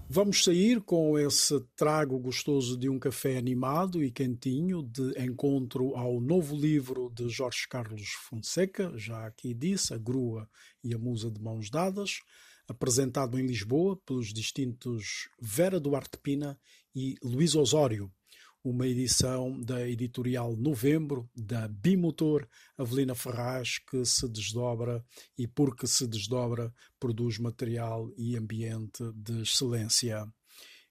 Vamos 0.08 0.44
sair 0.44 0.80
com 0.82 1.18
esse 1.20 1.60
trago 1.76 2.18
gostoso 2.20 2.78
de 2.78 2.88
um 2.88 2.98
café 2.98 3.38
animado 3.38 4.04
e 4.04 4.12
quentinho 4.12 4.82
de 4.84 5.12
encontro 5.22 5.96
ao 5.96 6.22
novo 6.22 6.56
livro 6.56 7.12
de 7.14 7.28
Jorge 7.28 7.68
Carlos 7.68 8.10
Fonseca, 8.30 8.94
já 8.96 9.26
aqui 9.26 9.54
disse, 9.54 9.94
A 9.94 9.98
Grua 9.98 10.48
e 10.84 10.94
a 10.94 10.98
Musa 10.98 11.30
de 11.30 11.42
Mãos 11.42 11.70
Dadas, 11.70 12.20
apresentado 12.68 13.38
em 13.40 13.46
Lisboa 13.46 13.98
pelos 14.06 14.32
distintos 14.32 15.28
Vera 15.42 15.80
Duarte 15.80 16.18
Pina 16.18 16.58
e 16.96 17.16
Luís 17.22 17.56
Osório 17.56 18.10
uma 18.66 18.88
edição 18.88 19.62
da 19.62 19.88
editorial 19.88 20.56
Novembro, 20.56 21.30
da 21.36 21.68
Bimotor 21.68 22.48
Avelina 22.76 23.14
Ferraz, 23.14 23.78
que 23.78 24.04
se 24.04 24.28
desdobra 24.28 25.06
e, 25.38 25.48
porque 25.48 25.86
se 25.86 26.08
desdobra, 26.08 26.74
produz 27.00 27.38
material 27.38 28.12
e 28.18 28.36
ambiente 28.36 29.04
de 29.14 29.44
excelência. 29.44 30.28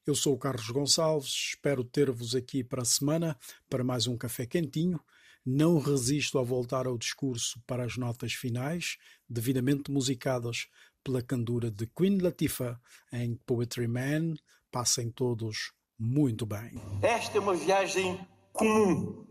Eu 0.07 0.15
sou 0.15 0.35
o 0.35 0.39
Carlos 0.39 0.71
Gonçalves, 0.71 1.31
espero 1.49 1.83
ter-vos 1.83 2.37
aqui 2.37 2.63
para 2.63 2.83
a 2.83 2.85
semana 2.85 3.37
para 3.69 3.83
mais 3.83 4.07
um 4.07 4.17
café 4.17 4.47
quentinho. 4.47 5.01
Não 5.45 5.81
resisto 5.81 6.39
a 6.39 6.45
voltar 6.45 6.87
ao 6.87 6.97
discurso 6.97 7.61
para 7.67 7.85
as 7.85 7.97
notas 7.97 8.35
finais, 8.35 8.99
devidamente 9.29 9.91
musicadas 9.91 10.69
pela 11.03 11.21
candura 11.21 11.73
de 11.73 11.89
Queen 11.89 12.19
Latifah 12.19 12.81
em 13.13 13.35
Poetry 13.35 13.89
Man. 13.89 14.37
Passem 14.71 15.11
todos 15.11 15.73
muito 15.99 16.45
bem. 16.45 16.81
Esta 17.03 17.39
é 17.39 17.41
uma 17.41 17.55
viagem 17.55 18.19
comum, 18.53 19.25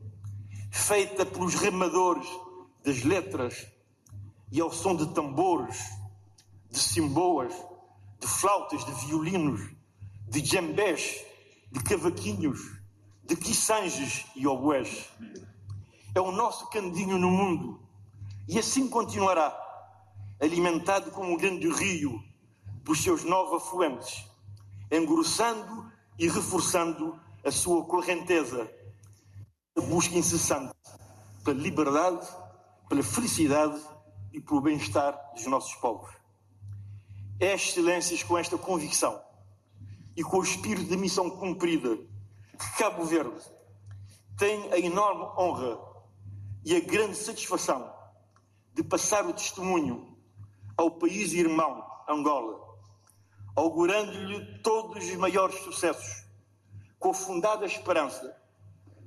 feita 0.72 1.26
pelos 1.26 1.56
remadores 1.56 2.28
das 2.84 3.04
letras 3.04 3.68
e 4.52 4.60
ao 4.60 4.72
som 4.72 4.96
de 4.96 5.14
tambores, 5.14 5.80
de 6.70 6.80
cimboas, 6.80 7.54
de 8.20 8.28
flautas, 8.28 8.86
de 8.86 8.92
violinos, 9.06 9.62
de 10.28 10.42
djembés, 10.42 11.24
de 11.72 11.84
cavaquinhos, 11.84 12.60
de 13.24 13.36
quiçanges 13.36 14.26
e 14.36 14.48
oboés. 14.48 15.10
É 16.16 16.22
o 16.22 16.32
nosso 16.32 16.70
candinho 16.70 17.18
no 17.18 17.30
mundo 17.30 17.82
e 18.48 18.60
assim 18.60 18.88
continuará, 18.90 19.58
alimentado 20.40 21.12
como 21.12 21.32
um 21.32 21.38
grande 21.38 21.70
rio 21.70 22.22
por 22.84 22.98
seus 22.98 23.24
nove 23.24 23.56
afluentes, 23.56 24.28
engrossando 24.92 25.83
e 26.18 26.28
reforçando 26.28 27.20
a 27.44 27.52
sua 27.52 27.86
correnteza, 27.86 28.70
a 29.78 29.82
busca 29.82 30.16
incessante 30.16 30.74
pela 31.44 31.60
liberdade, 31.60 32.26
pela 32.88 33.04
felicidade 33.04 33.80
e 34.32 34.40
pelo 34.40 34.62
bem-estar 34.62 35.34
dos 35.34 35.46
nossos 35.48 35.76
povos. 35.76 36.10
É 37.40 37.54
excelências 37.54 38.24
com 38.24 38.38
esta 38.38 38.58
convicção 38.58 39.22
e 40.16 40.24
com 40.24 40.38
o 40.38 40.44
espírito 40.44 40.90
de 40.90 40.98
missão 40.98 41.30
cumprida 41.30 41.98
que 41.98 42.78
Cabo 42.78 43.04
Verde 43.04 43.42
tem 44.38 44.72
a 44.72 44.78
enorme 44.78 45.24
honra 45.38 45.80
e 46.64 46.76
a 46.76 46.80
grande 46.80 47.16
satisfação 47.16 47.92
de 48.74 48.84
passar 48.84 49.26
o 49.26 49.34
testemunho 49.34 50.18
ao 50.78 50.92
país 50.92 51.34
irmão 51.34 51.84
Angola 52.08 52.63
augurando-lhe 53.56 54.60
todos 54.60 55.04
os 55.04 55.16
maiores 55.16 55.60
sucessos, 55.60 56.26
com 57.00 57.12
a 57.12 57.14
fundada 57.14 57.66
esperança 57.66 58.36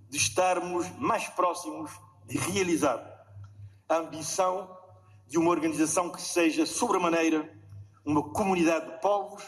de 0.08 0.16
estarmos 0.16 0.88
mais 0.98 1.28
próximos 1.28 1.90
de 2.26 2.38
realizar 2.38 3.00
a 3.88 3.96
ambição 3.96 4.76
de 5.28 5.38
uma 5.38 5.50
organização 5.50 6.10
que 6.10 6.20
seja, 6.20 6.66
sobremaneira, 6.66 7.52
uma 8.04 8.22
comunidade 8.22 8.86
de 8.86 9.00
povos, 9.00 9.42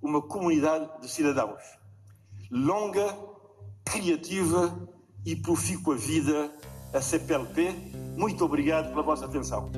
uma 0.00 0.22
comunidade 0.22 1.00
de 1.00 1.08
cidadãos. 1.08 1.62
Longa, 2.50 3.16
criativa 3.84 4.88
e 5.24 5.36
profícua 5.36 5.96
vida 5.96 6.50
a 6.92 7.00
CPLP. 7.00 7.72
Muito 8.16 8.44
obrigado 8.44 8.90
pela 8.90 9.02
vossa 9.02 9.26
atenção. 9.26 9.70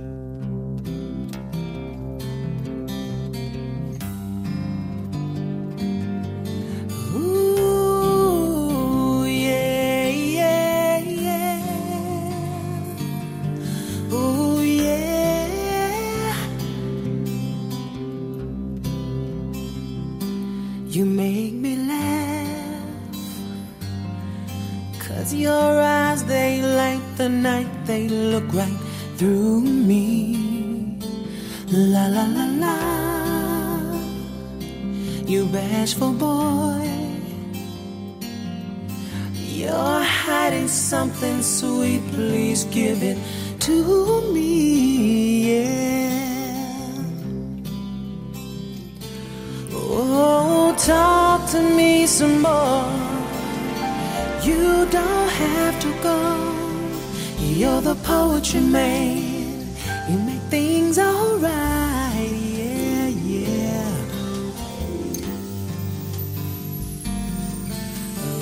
The 27.20 27.28
night, 27.28 27.68
they 27.84 28.08
look 28.08 28.48
right 28.54 28.80
through 29.18 29.60
me. 29.60 30.08
La 31.70 32.06
la 32.06 32.24
la 32.36 32.46
la. 32.64 32.76
You 35.26 35.44
bashful 35.52 36.14
boy. 36.14 36.88
You're 39.34 40.02
hiding 40.24 40.68
something 40.68 41.42
sweet, 41.42 42.02
please 42.14 42.64
give 42.78 43.02
it 43.02 43.18
to 43.66 43.76
me. 44.32 44.52
Yeah. 45.52 46.24
Oh, 49.74 50.74
talk 50.78 51.50
to 51.50 51.60
me 51.78 52.06
some 52.06 52.40
more. 52.40 52.88
You 54.42 54.86
don't 54.96 55.30
have 55.44 55.74
to 55.84 55.90
go. 56.02 56.39
You're 57.60 57.82
the 57.82 57.94
poetry 57.96 58.60
man. 58.60 59.66
You 60.08 60.18
make 60.20 60.40
things 60.48 60.98
alright. 60.98 62.32
Yeah, 62.56 63.08
yeah. 63.08 63.92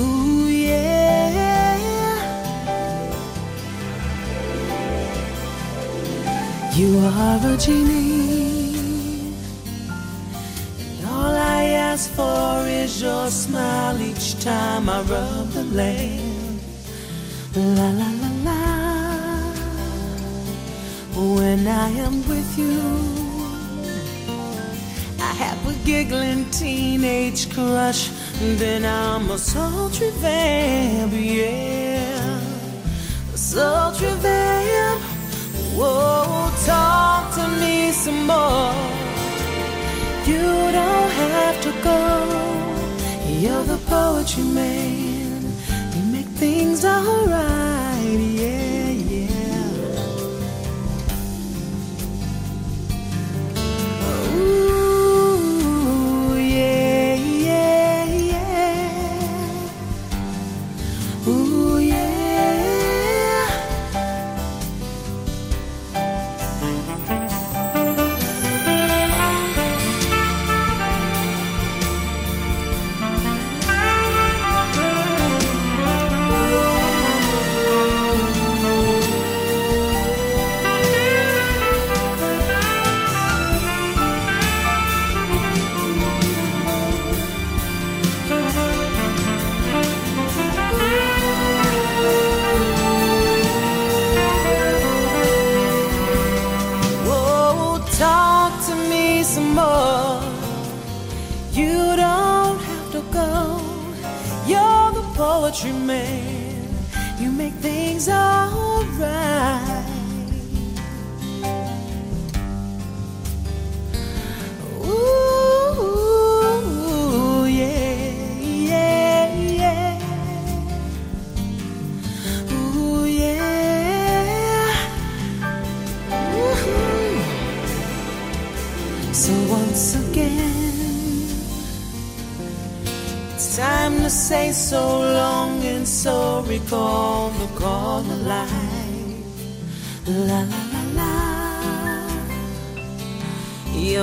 Ooh, 0.00 0.48
yeah. 0.48 1.38
You 6.74 6.98
are 6.98 7.40
a 7.46 7.56
genie. 7.56 8.07
Your 13.28 13.32
smile 13.32 14.00
each 14.00 14.42
time 14.42 14.88
I 14.88 15.02
rub 15.02 15.48
the 15.50 15.64
lamp. 15.64 16.62
La 17.54 17.88
la 18.00 18.10
la 18.22 18.30
la. 18.46 18.60
When 21.36 21.66
I 21.66 21.88
am 22.06 22.16
with 22.26 22.50
you, 22.62 22.80
I 25.20 25.32
have 25.42 25.60
a 25.72 25.74
giggling 25.84 26.50
teenage 26.50 27.52
crush. 27.52 28.08
Then 28.60 28.86
I'm 28.86 29.30
a 29.30 29.38
sultry 29.38 30.10
vamp, 30.22 31.12
yeah. 31.12 32.40
A 33.34 33.36
sultry 33.36 34.14
vamp. 34.24 35.02
Whoa, 35.76 36.50
talk 36.64 37.34
to 37.34 37.46
me 37.60 37.92
some 37.92 38.22
more. 38.32 38.72
You 40.30 40.46
don't 40.78 41.10
have 41.22 41.56
to 41.66 41.72
go. 41.82 42.57
You're 43.38 43.62
the 43.62 43.78
poetry 43.86 44.42
man. 44.42 45.42
You 45.94 46.02
make 46.10 46.26
things 46.26 46.84
alright, 46.84 48.18
yeah. 48.18 48.57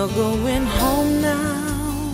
You're 0.06 0.14
going 0.14 0.66
home 0.66 1.20
now. 1.20 2.14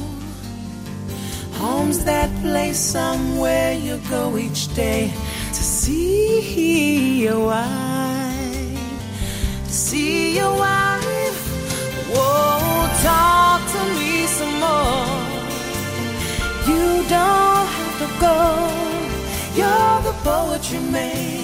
Home's 1.56 2.06
that 2.06 2.30
place 2.42 2.80
somewhere 2.80 3.74
you 3.74 4.00
go 4.10 4.38
each 4.38 4.74
day 4.74 5.12
to 5.50 5.62
see 5.62 7.24
your 7.24 7.48
wife. 7.48 8.80
To 9.66 9.74
see 9.74 10.38
your 10.38 10.58
wife. 10.58 11.40
Whoa, 12.16 12.88
talk 13.04 13.60
to 13.74 13.82
me 14.00 14.26
some 14.26 14.56
more. 14.66 15.12
You 16.72 17.04
don't 17.10 17.68
have 17.76 17.96
to 18.04 18.10
go. 18.26 18.40
You're 19.60 20.02
the 20.08 20.16
poetry 20.24 20.80
man. 20.80 21.44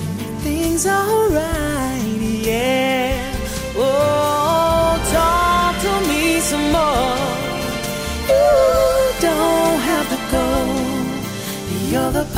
You 0.00 0.08
make 0.16 0.36
things 0.42 0.86
alright, 0.86 2.02
yeah. 2.48 3.09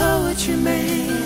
Poetry 0.03 0.57
man. 0.57 1.22